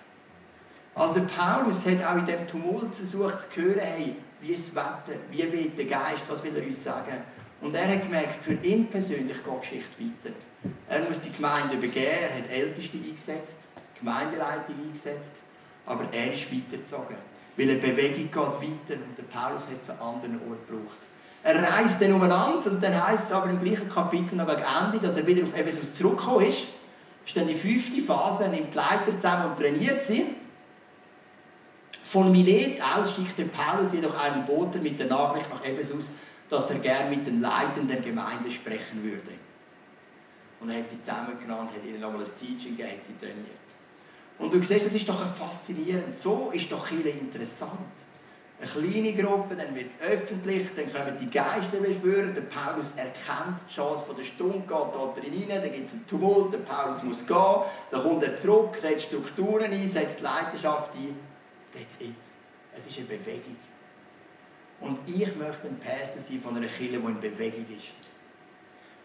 Also 0.95 1.13
der 1.15 1.21
Paulus 1.21 1.85
hat 1.85 2.03
auch 2.03 2.17
in 2.17 2.25
dem 2.25 2.47
Tumult 2.47 2.93
versucht 2.93 3.53
zu 3.53 3.61
hören, 3.61 3.79
hey, 3.79 4.15
wie 4.41 4.53
ist 4.53 4.75
das 4.75 4.83
Wetter, 4.83 5.19
wie 5.31 5.51
weht 5.51 5.77
der 5.77 5.85
Geist, 5.85 6.23
was 6.27 6.43
will 6.43 6.55
er 6.55 6.65
uns 6.65 6.83
sagen? 6.83 7.23
Und 7.63 7.73
er 7.75 7.87
hat 7.87 8.03
gemerkt, 8.03 8.43
für 8.43 8.55
ihn 8.55 8.87
persönlich 8.87 9.37
geht 9.37 9.53
die 9.55 9.59
Geschichte 9.61 9.99
weiter. 9.99 10.35
Er 10.89 10.99
muss 11.07 11.21
die 11.21 11.31
Gemeinde 11.31 11.75
übergeben, 11.75 12.07
er 12.21 12.37
hat 12.37 12.51
Älteste 12.51 12.97
eingesetzt, 12.97 13.59
Gemeindeleitung 13.97 14.75
eingesetzt, 14.83 15.35
aber 15.85 16.05
er 16.11 16.33
ist 16.33 16.51
weitergezogen. 16.53 17.15
Weil 17.55 17.69
eine 17.69 17.79
Bewegung 17.79 18.25
geht 18.25 18.35
weiter 18.35 19.01
und 19.01 19.17
der 19.17 19.23
Paulus 19.31 19.67
hat 19.67 19.81
es 19.81 19.89
an 19.89 19.97
anderen 19.99 20.41
Ort 20.49 20.67
gebraucht. 20.67 20.97
Er 21.41 21.61
reist 21.61 22.01
dann 22.01 22.11
umeinander 22.11 22.69
und 22.69 22.83
dann 22.83 23.07
heißt 23.07 23.25
es 23.25 23.31
aber 23.31 23.49
im 23.49 23.61
gleichen 23.61 23.87
Kapitel 23.87 24.35
noch 24.35 24.47
gegen 24.47 24.63
Ende, 24.83 24.99
dass 24.99 25.15
er 25.15 25.25
wieder 25.25 25.43
auf 25.43 25.57
Ephesus 25.57 25.93
zurückgekommen 25.93 26.45
ist. 26.47 26.67
Das 27.23 27.27
ist 27.27 27.37
dann 27.37 27.47
die 27.47 27.55
fünfte 27.55 28.01
Phase, 28.01 28.49
nimmt 28.49 28.73
die 28.73 28.77
Leiter 28.77 29.15
zusammen 29.15 29.51
und 29.51 29.57
trainiert 29.57 30.03
sie. 30.03 30.25
Von 32.03 32.29
Milet 32.29 32.81
aus 32.81 33.15
schickte 33.15 33.45
Paulus 33.45 33.93
jedoch 33.93 34.17
einen 34.21 34.45
Boten 34.45 34.83
mit 34.83 34.99
der 34.99 35.07
Nachricht 35.07 35.49
nach 35.49 35.63
Ephesus, 35.63 36.09
dass 36.53 36.69
er 36.69 36.77
gern 36.77 37.09
mit 37.09 37.25
den 37.25 37.41
Leitern 37.41 37.87
der 37.87 37.99
Gemeinde 37.99 38.51
sprechen 38.51 39.03
würde. 39.03 39.31
Und 40.59 40.69
er 40.69 40.79
hat 40.79 40.89
sie 40.89 41.01
zusammengenommen, 41.01 41.67
hat 41.67 41.83
ihnen 41.83 41.99
nochmal 41.99 42.21
ein 42.21 42.27
Teaching 42.39 42.77
gegeben, 42.77 42.91
hat 42.91 43.03
sie 43.03 43.17
trainiert. 43.17 43.63
Und 44.37 44.53
du 44.53 44.63
siehst, 44.63 44.85
das 44.85 44.93
ist 44.93 45.09
doch 45.09 45.25
faszinierend. 45.35 46.15
So 46.15 46.51
ist 46.53 46.71
doch 46.71 46.85
viel 46.85 47.07
interessant. 47.07 48.05
Eine 48.61 48.69
kleine 48.69 49.13
Gruppe, 49.13 49.55
dann 49.55 49.75
wird 49.75 49.91
es 49.93 50.07
öffentlich, 50.07 50.67
dann 50.75 50.93
kommen 50.93 51.17
die 51.19 51.29
Geister 51.29 51.77
beschwören. 51.77 52.35
Der 52.35 52.41
Paulus 52.41 52.91
erkennt 52.95 53.59
die 53.67 53.73
Chance 53.73 54.05
von 54.05 54.15
der 54.15 54.23
Stunde, 54.23 54.59
geht 54.59 54.69
da 54.69 55.13
drin 55.19 55.49
rein, 55.49 55.61
dann 55.61 55.73
gibt 55.73 55.89
es 55.89 55.95
einen 55.95 56.07
Tumult, 56.07 56.53
der 56.53 56.59
Paulus 56.59 57.01
muss 57.01 57.25
gehen, 57.25 57.63
dann 57.89 58.03
kommt 58.03 58.23
er 58.23 58.35
zurück, 58.35 58.77
setzt 58.77 59.05
Strukturen 59.05 59.71
ein, 59.71 59.89
setzt 59.89 60.21
Leidenschaft 60.21 60.93
ein. 60.95 61.17
That's 61.73 61.95
it. 61.99 62.13
Es 62.77 62.85
ist 62.85 62.97
eine 62.99 63.07
Bewegung. 63.07 63.57
Und 64.79 64.99
ich 65.07 65.35
möchte 65.35 65.67
ein 65.67 65.79
Pastor 65.79 66.21
sein 66.21 66.39
von 66.41 66.57
einer 66.57 66.67
Kirche, 66.67 66.99
die 66.99 67.05
in 67.05 67.19
Bewegung 67.21 67.65
ist. 67.77 67.93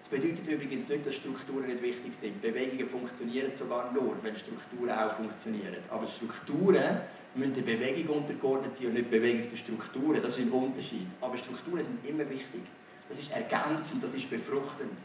Das 0.00 0.09
bedeutet 0.09 0.46
übrigens 0.46 0.88
nicht, 0.88 1.07
dass 1.07 1.16
Strukturen 1.16 1.66
nicht 1.66 1.83
wichtig 1.83 2.14
sind. 2.14 2.40
Bewegungen 2.40 2.88
funktionieren 2.88 3.54
sogar 3.54 3.92
nur, 3.92 4.16
wenn 4.22 4.37
Strukturen 4.37 4.90
auch 4.90 5.11
funktionieren. 5.11 5.76
Aber 5.90 6.07
Strukturen 6.07 7.02
müssen 7.35 7.54
der 7.54 7.62
Bewegung 7.62 8.18
untergeordnet 8.18 8.74
sein 8.74 8.87
und 8.87 8.94
nicht 8.94 9.11
Bewegung 9.11 9.50
der 9.50 9.57
Strukturen. 9.57 10.22
Das 10.22 10.38
ist 10.38 10.46
ein 10.46 10.50
Unterschied. 10.50 11.07
Aber 11.20 11.37
Strukturen 11.37 11.85
sind 11.85 12.07
immer 12.07 12.28
wichtig. 12.31 12.62
Das 13.09 13.18
ist 13.18 13.31
ergänzend, 13.31 14.02
das 14.02 14.14
ist 14.14 14.31
befruchtend. 14.31 14.96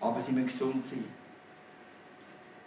Aber 0.00 0.20
sie 0.20 0.32
müssen 0.32 0.46
gesund 0.46 0.84
sein. 0.84 1.04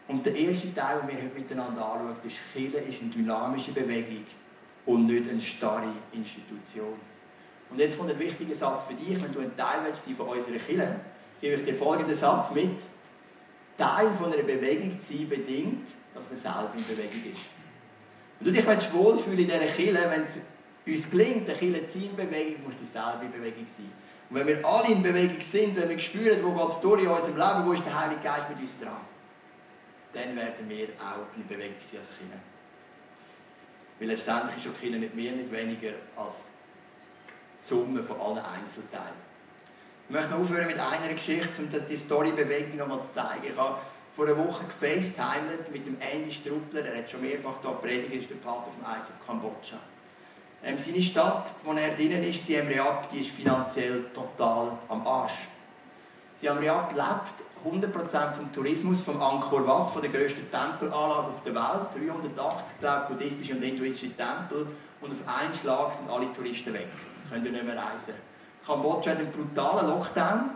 Und 0.08 0.26
der 0.26 0.36
erste 0.36 0.74
Teil, 0.74 1.02
den 1.02 1.10
wir 1.10 1.24
heute 1.24 1.36
miteinander 1.36 1.86
anschauen, 1.86 2.16
ist, 2.26 2.38
Kirche 2.52 2.78
ist 2.78 3.02
eine 3.02 3.12
dynamische 3.12 3.72
Bewegung 3.72 4.26
und 4.90 5.06
nicht 5.06 5.30
eine 5.30 5.40
starre 5.40 5.94
Institution. 6.12 6.96
Und 7.70 7.80
jetzt 7.80 7.96
kommt 7.96 8.10
ein 8.10 8.18
wichtiger 8.18 8.56
Satz 8.56 8.84
für 8.86 8.96
dich, 8.96 9.22
wenn 9.22 9.32
du 9.32 9.40
ein 9.40 9.56
Teil 9.56 9.82
willst 9.86 10.10
von 10.18 10.30
unserer 10.30 10.58
Kirche, 10.58 10.96
gebe 11.40 11.56
ich 11.56 11.64
dir 11.64 11.76
folgenden 11.76 12.16
Satz 12.16 12.52
mit. 12.52 12.80
Teil 13.78 14.12
von 14.18 14.34
einer 14.34 14.42
Bewegung 14.42 14.98
zu 14.98 15.14
sein 15.14 15.30
bedingt, 15.30 15.88
dass 16.16 16.28
man 16.28 16.40
selber 16.40 16.72
in 16.76 16.84
Bewegung 16.84 17.32
ist. 17.32 17.42
Wenn 18.40 18.54
du 18.54 18.76
dich 18.76 18.94
wohlfühlen 18.94 19.40
in 19.40 19.46
dieser 19.46 19.60
Kirche, 19.60 20.10
wenn 20.10 20.24
es 20.24 20.40
uns 20.88 21.12
gelingt, 21.12 21.48
eine 21.48 21.58
Kirche 21.58 21.88
zu 21.88 22.00
sein 22.00 22.10
in 22.10 22.16
Bewegung, 22.16 22.64
musst 22.66 22.82
du 22.82 22.86
selber 22.86 23.22
in 23.22 23.32
Bewegung 23.32 23.68
sein. 23.68 23.92
Und 24.28 24.38
wenn 24.38 24.48
wir 24.48 24.66
alle 24.66 24.92
in 24.92 25.04
Bewegung 25.04 25.40
sind, 25.40 25.76
wenn 25.78 25.90
wir 25.90 26.00
spüren, 26.00 26.40
wo 26.42 26.52
geht 26.52 26.70
es 26.70 26.80
durch 26.80 27.04
in 27.04 27.10
unserem 27.10 27.38
Leben, 27.38 27.68
wo 27.68 27.74
ist 27.74 27.86
der 27.86 28.00
Heilige 28.00 28.22
Geist 28.22 28.50
mit 28.50 28.60
uns 28.60 28.80
dran, 28.80 29.02
dann 30.14 30.36
werden 30.36 30.68
wir 30.68 30.88
auch 30.98 31.38
in 31.38 31.48
Bewegung 31.48 31.78
sein 31.80 32.00
als 32.00 32.12
Kinder. 32.18 32.38
Weil 34.00 34.08
letztendlich 34.08 34.58
ist 34.58 34.72
auch 34.72 34.80
Kinder 34.80 34.98
nicht 34.98 35.14
mehr, 35.14 35.34
nicht 35.34 35.52
weniger 35.52 35.92
als 36.16 36.52
die 37.60 37.64
Summe 37.64 38.02
von 38.02 38.20
allen 38.20 38.40
Einzelteilen. 38.40 39.30
Ich 40.08 40.16
möchte 40.16 40.32
noch 40.32 40.40
aufhören 40.40 40.68
mit 40.68 40.80
einer 40.80 41.14
Geschichte, 41.14 41.62
um 41.62 41.70
die 41.70 41.98
Storybewegung 41.98 42.78
nochmal 42.78 43.02
zu 43.02 43.12
zeigen. 43.12 43.44
Ich 43.44 43.58
habe 43.58 43.78
vor 44.16 44.26
einer 44.26 44.38
Woche 44.38 44.66
gefacetimed 44.66 45.72
mit 45.72 45.86
dem 45.86 45.98
Andy 46.00 46.32
Struppler, 46.32 46.86
er 46.86 47.00
hat 47.00 47.12
schon 47.12 47.22
mehrfach 47.22 47.62
hier 47.62 47.72
predigt, 47.72 48.14
ist 48.14 48.30
der 48.30 48.36
Pastor 48.36 48.74
vom 48.74 48.86
Eis 48.86 49.10
of 49.10 49.26
Kambodscha. 49.26 49.78
Ähm, 50.64 50.78
seine 50.78 51.02
Stadt, 51.02 51.54
wo 51.64 51.74
er 51.74 51.96
drinnen 51.96 52.24
ist, 52.24 52.46
Siem 52.46 52.68
Reap, 52.68 53.10
die 53.12 53.22
ist 53.22 53.30
finanziell 53.30 54.06
total 54.14 54.78
am 54.90 55.06
Arsch. 55.08 55.48
Siem 56.34 56.58
Reap 56.58 56.92
lebt 56.92 57.49
100% 57.66 58.34
vom 58.34 58.52
Tourismus 58.52 59.02
vom 59.02 59.22
Angkor 59.22 59.68
Wat, 59.68 59.92
von 59.92 60.02
der 60.02 60.12
grössten 60.12 60.50
Tempelanlage 60.52 61.28
auf 61.28 61.44
der 61.44 61.56
Welt. 61.56 62.10
380 62.10 62.80
glaube 62.80 63.14
buddhistische 63.14 63.54
und 63.54 63.62
hinduistische 63.62 64.16
Tempel. 64.16 64.68
Und 65.02 65.12
auf 65.12 65.40
einen 65.42 65.54
Schlag 65.54 65.94
sind 65.94 66.10
alle 66.10 66.32
Touristen 66.34 66.74
weg 66.74 66.90
könnt 67.30 67.46
ihr 67.46 67.52
nicht 67.52 67.64
mehr 67.64 67.78
reisen. 67.78 68.14
Kambodscha 68.66 69.12
hat 69.12 69.20
einen 69.20 69.32
brutalen 69.32 69.88
Lockdown. 69.88 70.52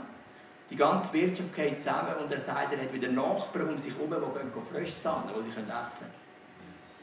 Die 0.69 0.75
ganze 0.75 1.13
Wirtschaft 1.13 1.53
geht 1.53 1.79
zusammen 1.79 2.15
und 2.21 2.31
er 2.31 2.39
sagt, 2.39 2.73
er 2.73 2.81
hat 2.81 2.93
wieder 2.93 3.09
Nachbarn 3.09 3.69
um 3.69 3.77
sich 3.77 3.93
herum, 3.93 4.09
die 4.09 4.39
gehen 4.39 4.65
Frösche 4.71 4.93
sammeln, 4.93 5.33
die 5.45 5.51
sie 5.51 5.59
essen 5.59 5.67
können. 5.67 6.23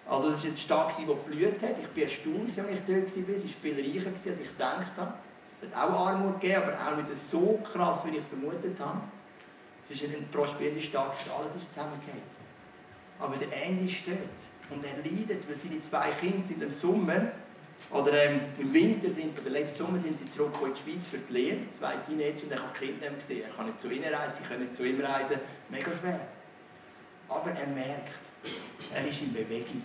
Also 0.08 0.30
das 0.30 0.42
war 0.42 0.48
eine 0.48 0.58
Stadt, 0.58 0.98
die 0.98 1.06
geblüht 1.06 1.62
hat. 1.62 1.78
Ich 1.80 1.88
bin 1.88 2.04
erstaunt, 2.04 2.48
als 2.48 2.56
ich 2.56 2.84
dort 2.86 3.28
war. 3.28 3.34
Es 3.34 3.44
war 3.44 3.50
viel 3.50 3.74
reicher, 3.74 4.10
als 4.10 4.26
ich 4.26 4.48
gedacht 4.48 4.92
habe. 4.96 5.14
Es 5.62 5.76
hat 5.76 5.90
auch 5.90 6.06
Armut 6.08 6.40
gegeben, 6.40 6.62
aber 6.64 6.72
auch 6.72 6.96
nicht 6.96 7.16
so 7.16 7.60
krass, 7.62 8.04
wie 8.04 8.10
ich 8.10 8.18
es 8.18 8.26
vermutet 8.26 8.80
habe. 8.80 9.00
Es 9.82 9.90
ist 9.90 10.04
eine 10.04 10.16
prosperierende 10.30 10.80
Stadt, 10.80 11.16
alles 11.36 11.56
ist 11.56 11.72
zusammengegangen. 11.72 12.22
Aber 13.18 13.36
der 13.36 13.48
Andy 13.64 13.88
steht 13.88 14.16
und 14.70 14.84
er 14.84 14.96
leidet, 14.98 15.48
weil 15.48 15.56
seine 15.56 15.80
zwei 15.80 16.10
Kinder 16.12 16.44
sind 16.44 16.62
im 16.62 16.70
Sommer 16.70 17.32
oder 17.90 18.12
ähm, 18.12 18.40
im 18.58 18.72
Winter 18.72 19.10
sind, 19.10 19.38
oder 19.40 19.50
letzten 19.50 19.78
Sommer 19.78 19.98
sind 19.98 20.18
sie 20.18 20.30
zurück 20.30 20.54
in 20.64 20.74
die 20.74 20.80
Schweiz 20.80 21.06
für 21.06 21.18
die 21.18 21.32
Lehre, 21.32 21.58
zwei 21.72 21.96
Teenager, 21.96 22.44
und 22.44 22.52
er 22.52 22.58
kann 22.58 22.68
die 22.74 22.86
Kinder 22.86 23.10
nicht 23.10 23.18
gesehen. 23.18 23.42
Er 23.42 23.56
kann 23.56 23.66
nicht 23.66 23.80
zu 23.80 23.90
ihnen 23.90 24.14
reisen, 24.14 24.42
sie 24.42 24.48
können 24.48 24.62
nicht 24.62 24.76
zu 24.76 24.84
ihm 24.84 25.00
reisen. 25.00 25.36
Mega 25.68 25.90
schwer. 26.00 26.20
Aber 27.28 27.50
er 27.50 27.66
merkt, 27.66 28.12
er 28.94 29.06
ist 29.06 29.20
in 29.22 29.32
Bewegung. 29.32 29.82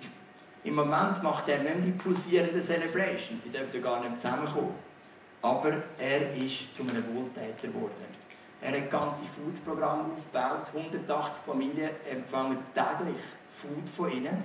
Im 0.63 0.75
Moment 0.75 1.21
macht 1.21 1.47
er 1.47 1.59
nicht 1.59 1.85
die 1.85 1.91
pulsierenden 1.91 2.61
Celebrations, 2.61 3.43
sie 3.43 3.49
dürfen 3.49 3.81
gar 3.81 4.01
nicht 4.01 4.19
zusammenkommen. 4.19 4.75
Aber 5.41 5.83
er 5.99 6.33
ist 6.35 6.73
zu 6.73 6.83
einem 6.83 7.03
Wohltäter 7.13 7.67
geworden. 7.67 8.24
Er 8.65 8.71
hat 8.81 8.89
ganze 8.89 9.25
Foodprogramme 9.25 10.05
aufgebaut, 10.15 10.71
180 10.73 11.43
Familien 11.45 11.91
empfangen 12.09 12.57
täglich 12.73 13.21
Food 13.51 13.87
von 13.87 14.11
ihnen. 14.11 14.43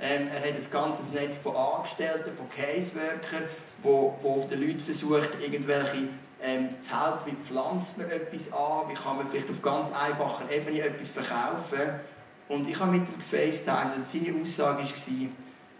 Ähm, 0.00 0.26
er 0.26 0.38
hat 0.40 0.44
ein 0.44 0.70
ganzes 0.72 1.12
Netz 1.12 1.36
von 1.36 1.54
Angestellten, 1.54 2.32
von 2.32 2.50
Caseworkern, 2.50 3.44
wo, 3.80 4.18
wo 4.22 4.34
auf 4.34 4.48
den 4.48 4.60
Leuten 4.60 4.80
versucht, 4.80 5.30
irgendwelche 5.40 6.08
ähm, 6.42 6.70
zu 6.82 6.90
helfen, 6.90 7.26
wie 7.26 7.44
pflanzt 7.44 7.96
man 7.96 8.10
etwas 8.10 8.52
an, 8.52 8.88
wie 8.88 8.94
kann 8.94 9.18
man 9.18 9.26
vielleicht 9.28 9.50
auf 9.50 9.62
ganz 9.62 9.92
einfacher 9.92 10.50
Ebene 10.50 10.80
etwas 10.80 11.10
verkaufen. 11.10 12.00
Und 12.48 12.68
ich 12.68 12.78
habe 12.80 12.90
mit 12.90 13.08
ihm 13.08 13.18
gefacetimed 13.18 13.98
und 13.98 14.06
seine 14.06 14.42
Aussage 14.42 14.82
war, 14.82 15.28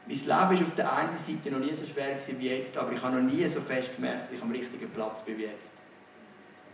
mein 0.06 0.16
Leben 0.16 0.28
war 0.28 0.50
auf 0.50 0.74
der 0.76 0.92
einen 0.92 1.16
Seite 1.16 1.50
noch 1.50 1.58
nie 1.58 1.74
so 1.74 1.84
schwer 1.86 2.16
wie 2.38 2.48
jetzt, 2.48 2.78
aber 2.78 2.92
ich 2.92 3.02
habe 3.02 3.16
noch 3.16 3.32
nie 3.32 3.48
so 3.48 3.60
fest 3.60 3.96
gemerkt, 3.96 4.22
dass 4.22 4.32
ich 4.32 4.42
am 4.42 4.52
richtigen 4.52 4.88
Platz 4.90 5.22
bin 5.22 5.38
wie 5.38 5.46
jetzt. 5.46 5.74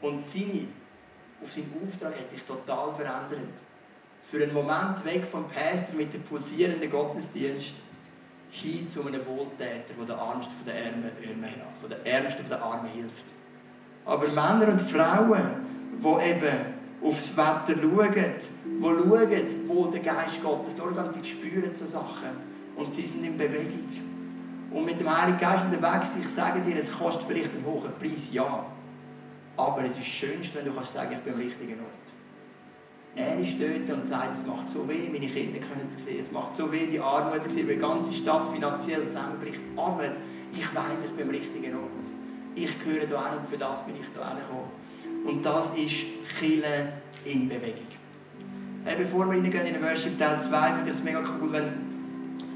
Und 0.05 0.23
seine, 0.23 0.67
auf 1.43 1.51
seinen 1.51 1.73
Auftrag 1.83 2.13
hat 2.21 2.31
sich 2.31 2.43
total 2.43 2.93
verändert 2.95 3.63
für 4.23 4.43
einen 4.43 4.53
Moment 4.53 5.03
weg 5.03 5.25
vom 5.25 5.49
Pastor 5.49 5.95
mit 5.97 6.13
dem 6.13 6.23
pulsierenden 6.25 6.91
Gottesdienst 6.91 7.77
hin 8.51 8.87
zu 8.87 9.01
einem 9.01 9.27
Wohltäter, 9.27 9.95
der 9.99 10.05
den 10.05 10.19
Ärmsten 10.19 10.55
von 10.55 10.67
den 10.67 10.77
Ärmsten, 10.77 11.63
von 11.81 11.89
den 11.89 12.05
Ärmsten 12.05 12.45
von 12.45 12.57
Armen 12.59 12.91
hilft. 12.91 13.25
Aber 14.05 14.29
Männer 14.29 14.73
und 14.73 14.83
Frauen, 14.83 15.41
die 15.99 16.29
eben 16.29 16.57
aufs 17.03 17.35
Wetter 17.35 17.81
schauen, 17.81 18.13
die 18.67 18.83
schauen, 18.83 19.69
wo 19.69 19.87
der 19.87 20.01
Geist 20.01 20.43
Gottes 20.43 20.77
durchgeht, 20.77 21.17
die 21.17 21.27
spüren 21.27 21.75
so 21.75 21.87
Sachen 21.87 22.29
und 22.77 22.95
sie 22.95 23.07
sind 23.07 23.25
in 23.25 23.39
Bewegung. 23.39 23.89
Und 24.71 24.85
mit 24.85 25.01
dem 25.01 25.09
Heiligen 25.09 25.39
Geist 25.39 25.65
unterwegs, 25.65 26.15
ich 26.21 26.29
sage 26.29 26.61
dir, 26.61 26.77
es 26.77 26.93
kostet 26.93 27.23
vielleicht 27.23 27.55
einen 27.55 27.65
hohen 27.65 27.91
Preis, 27.99 28.29
ja. 28.31 28.67
Aber 29.57 29.83
es 29.83 29.91
ist 29.93 29.99
das 29.99 30.07
Schönste, 30.07 30.59
wenn 30.59 30.67
du 30.67 30.73
kannst 30.73 30.93
sagen, 30.93 31.13
ich 31.13 31.21
bin 31.21 31.35
am 31.35 31.41
richtigen 31.41 31.81
Ort. 31.81 32.15
Er 33.17 33.39
ist 33.39 33.55
dort 33.61 33.99
und 33.99 34.07
sagt, 34.07 34.35
es 34.35 34.45
macht 34.45 34.69
so 34.69 34.89
weh, 34.89 35.09
meine 35.09 35.29
Kinder 35.29 35.61
können 35.61 35.89
es 35.89 36.05
sehen, 36.05 36.19
es 36.21 36.33
macht 36.33 36.57
so 36.57 36.73
weh, 36.73 36.87
die 36.89 36.99
Armut 36.99 37.43
zu 37.43 37.51
sehen, 37.51 37.69
wie 37.69 37.75
die 37.75 37.81
ganze 37.81 38.13
Stadt 38.13 38.49
finanziell 38.49 39.07
zusammenbricht. 39.07 39.61
Aber 39.77 40.05
ich 40.53 40.75
weiß, 40.75 41.05
ich 41.05 41.11
bin 41.13 41.29
am 41.29 41.31
richtigen 41.31 41.75
Ort. 41.77 41.91
Ich 42.57 42.79
gehöre 42.81 43.07
hier 43.07 43.25
hin 43.25 43.39
und 43.39 43.49
für 43.49 43.57
das 43.57 43.85
bin 43.85 43.95
ich 43.95 44.07
hier 44.13 44.23
gekommen. 44.23 44.71
Und 45.25 45.47
das 45.47 45.71
ist 45.77 46.07
Chile 46.39 46.93
in 47.25 47.49
Bewegung. 47.49 47.87
Hey, 48.85 48.97
bevor 48.99 49.27
wir 49.27 49.33
reingehen 49.33 49.67
in 49.67 49.75
den 49.75 49.83
Worship 49.83 50.19
Teil 50.19 50.41
2, 50.43 50.75
finde 50.75 50.91
ich 50.91 50.97
es 50.97 51.03
mega 51.03 51.23
cool, 51.41 51.53
wenn 51.53 51.73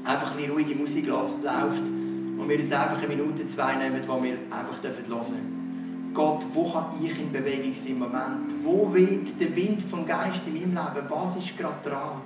einfach 0.03 0.37
ein 0.37 0.51
ruhige 0.51 0.75
Musik 0.75 1.07
läuft 1.07 1.39
und 1.43 2.49
wir 2.49 2.59
uns 2.59 2.71
einfach 2.71 2.97
eine 2.97 3.07
Minute, 3.07 3.45
zwei 3.45 3.75
nehmen, 3.75 4.01
wo 4.05 4.21
wir 4.21 4.33
einfach 4.51 4.83
hören 4.83 5.05
dürfen. 5.07 5.58
Gott, 6.13 6.45
wo 6.53 6.71
kann 6.71 6.85
ich 7.01 7.19
in 7.19 7.31
Bewegung 7.31 7.73
sein 7.73 7.91
im 7.91 7.99
Moment? 7.99 8.55
Wo 8.63 8.93
weht 8.93 9.39
der 9.39 9.55
Wind 9.55 9.81
vom 9.81 10.05
Geist 10.05 10.41
in 10.45 10.53
meinem 10.53 10.71
Leben? 10.71 11.07
Was 11.09 11.35
ist 11.35 11.57
gerade 11.57 11.87
dran? 11.87 12.21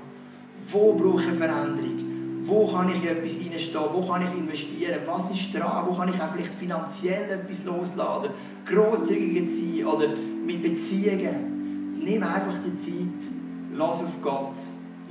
Wo 0.68 0.94
brauche 0.94 1.24
ich 1.24 1.38
Veränderung? 1.38 2.14
Wo 2.44 2.68
kann 2.68 2.90
ich 2.90 3.02
in 3.02 3.08
etwas 3.08 3.36
reinstehen? 3.36 3.84
Wo 3.94 4.02
kann 4.08 4.22
ich 4.22 4.38
investieren? 4.38 5.00
Was 5.06 5.30
ist 5.32 5.54
dran? 5.54 5.86
Wo 5.88 5.96
kann 5.96 6.10
ich 6.10 6.22
auch 6.22 6.32
vielleicht 6.34 6.56
finanziell 6.56 7.32
etwas 7.32 7.64
losladen? 7.66 8.32
Grosszügiger 8.66 9.50
sein 9.50 9.86
oder 9.86 10.08
mit 10.46 10.62
Beziehungen? 10.62 12.00
Nimm 12.04 12.24
einfach 12.24 12.56
die 12.66 12.76
Zeit, 12.76 13.32
lass 13.74 14.02
auf 14.02 14.22
Gott, 14.22 14.56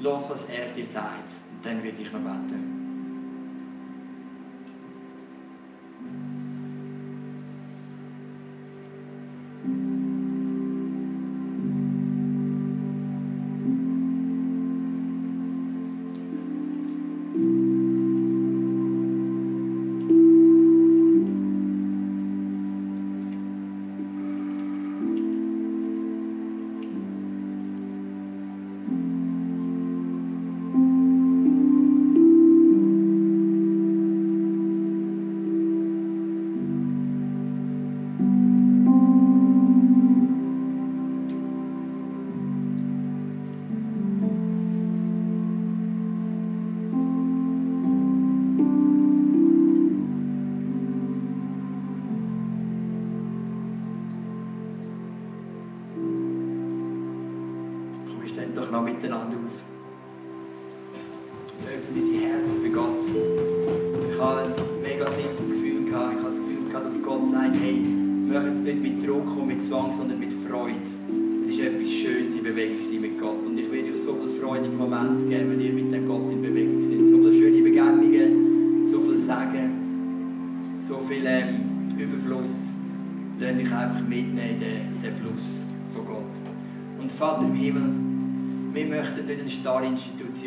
lass, 0.01 0.29
was 0.29 0.45
er 0.45 0.67
dir 0.77 0.87
sagt. 0.87 1.31
Und 1.53 1.65
dann 1.65 1.83
werde 1.83 2.03
ich 2.03 2.13
noch 2.13 2.21
beten. 2.21 2.72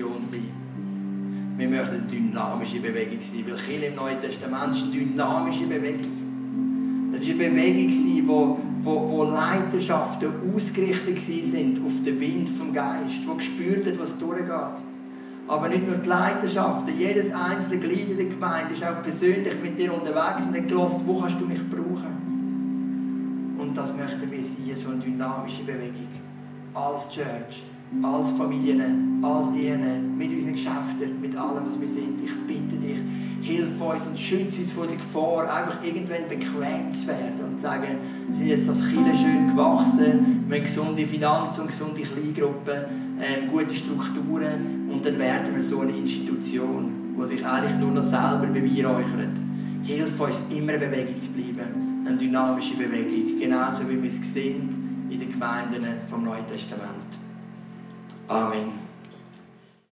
Institution 0.06 0.22
sein. 0.22 0.52
Wir 1.58 1.70
möchten 1.70 1.96
eine 1.96 2.04
dynamische 2.04 2.80
Bewegung 2.80 3.20
sein, 3.22 3.46
weil 3.48 3.56
Kirche 3.56 3.86
im 3.86 3.96
Neuen 3.96 4.22
Testament 4.22 4.76
ist 4.76 4.84
eine 4.84 4.92
dynamische 4.92 5.66
Bewegung. 5.66 7.12
Es 7.14 7.22
war 7.22 7.30
eine 7.30 7.50
Bewegung, 7.50 8.28
wo, 8.28 8.60
wo, 8.84 9.10
wo 9.10 9.24
Leiterschaften 9.24 10.30
ausgerichtet 10.54 11.22
sind 11.22 11.80
auf 11.86 12.04
den 12.04 12.20
Wind 12.20 12.50
vom 12.50 12.74
Geist, 12.74 13.26
wo 13.26 13.36
gespürt 13.36 13.86
hat, 13.86 13.98
was 14.00 14.18
durchgeht. 14.18 14.84
Aber 15.48 15.70
nicht 15.70 15.88
nur 15.88 15.98
die 15.98 16.10
Leiterschaften, 16.10 16.98
jedes 16.98 17.32
einzelne 17.32 17.78
Glied 17.78 18.10
in 18.10 18.18
der 18.18 18.26
Gemeinde 18.26 18.74
ist 18.74 18.84
auch 18.84 19.02
persönlich 19.02 19.54
mit 19.62 19.78
dir 19.80 19.94
unterwegs 19.94 20.46
und 20.48 20.58
hat 20.58 20.68
gelost, 20.68 21.02
wo 21.06 21.22
kannst 21.22 21.40
du 21.40 21.46
mich 21.46 21.62
brauchen. 21.70 23.56
Und 23.60 23.78
das 23.78 23.96
möchten 23.96 24.30
wir 24.30 24.44
sein, 24.44 24.76
so 24.76 24.90
eine 24.90 25.00
dynamische 25.00 25.64
Bewegung. 25.64 26.10
Als 26.74 27.10
Church 27.10 27.64
als 28.04 28.32
Familien, 28.32 29.20
als 29.24 29.52
Ehen, 29.52 30.18
mit 30.18 30.30
unseren 30.32 30.54
Geschäften, 30.54 31.22
mit 31.22 31.36
allem, 31.36 31.66
was 31.68 31.80
wir 31.80 31.88
sind. 31.88 32.22
Ich 32.24 32.34
bitte 32.48 32.78
dich, 32.78 33.00
hilf 33.42 33.80
uns 33.80 34.08
und 34.08 34.18
schütze 34.18 34.60
uns 34.60 34.72
vor 34.72 34.88
der 34.88 34.98
Gefahr, 34.98 35.54
einfach 35.54 35.84
irgendwann 35.84 36.28
bequem 36.28 36.92
zu 36.92 37.08
werden 37.08 37.40
und 37.48 37.58
zu 37.58 37.64
sagen, 37.64 37.88
wir 38.30 38.38
sind 38.38 38.48
jetzt 38.48 38.70
als 38.70 38.88
Kinder 38.90 39.14
schön 39.16 39.50
gewachsen, 39.50 40.46
wir 40.48 40.58
haben 40.58 40.64
gesunde 40.64 41.06
Finanzen 41.06 41.62
und 41.62 41.68
gesunde 41.68 42.02
Kleingruppen, 42.02 42.76
ähm, 43.20 43.50
gute 43.50 43.76
Strukturen 43.76 44.90
und 44.92 45.06
dann 45.06 45.20
werden 45.20 45.54
wir 45.54 45.62
so 45.62 45.82
eine 45.82 45.92
Institution, 45.92 47.16
die 47.20 47.26
sich 47.28 47.46
eigentlich 47.46 47.78
nur 47.78 47.92
noch 47.92 48.04
selber 48.04 48.48
beweihräuchert. 48.52 49.38
Hilf 49.84 50.20
uns, 50.20 50.42
immer 50.50 50.74
in 50.74 50.80
Bewegung 50.80 51.20
zu 51.20 51.30
bleiben, 51.30 52.04
eine 52.06 52.18
dynamische 52.18 52.76
Bewegung, 52.76 53.40
genauso 53.40 53.88
wie 53.90 54.02
wir 54.02 54.10
es 54.10 54.34
sind 54.34 54.70
in 55.10 55.20
den 55.20 55.32
Gemeinden 55.32 55.86
vom 56.10 56.24
Neuen 56.24 56.48
Testament. 56.48 57.25
Amen. 58.30 58.85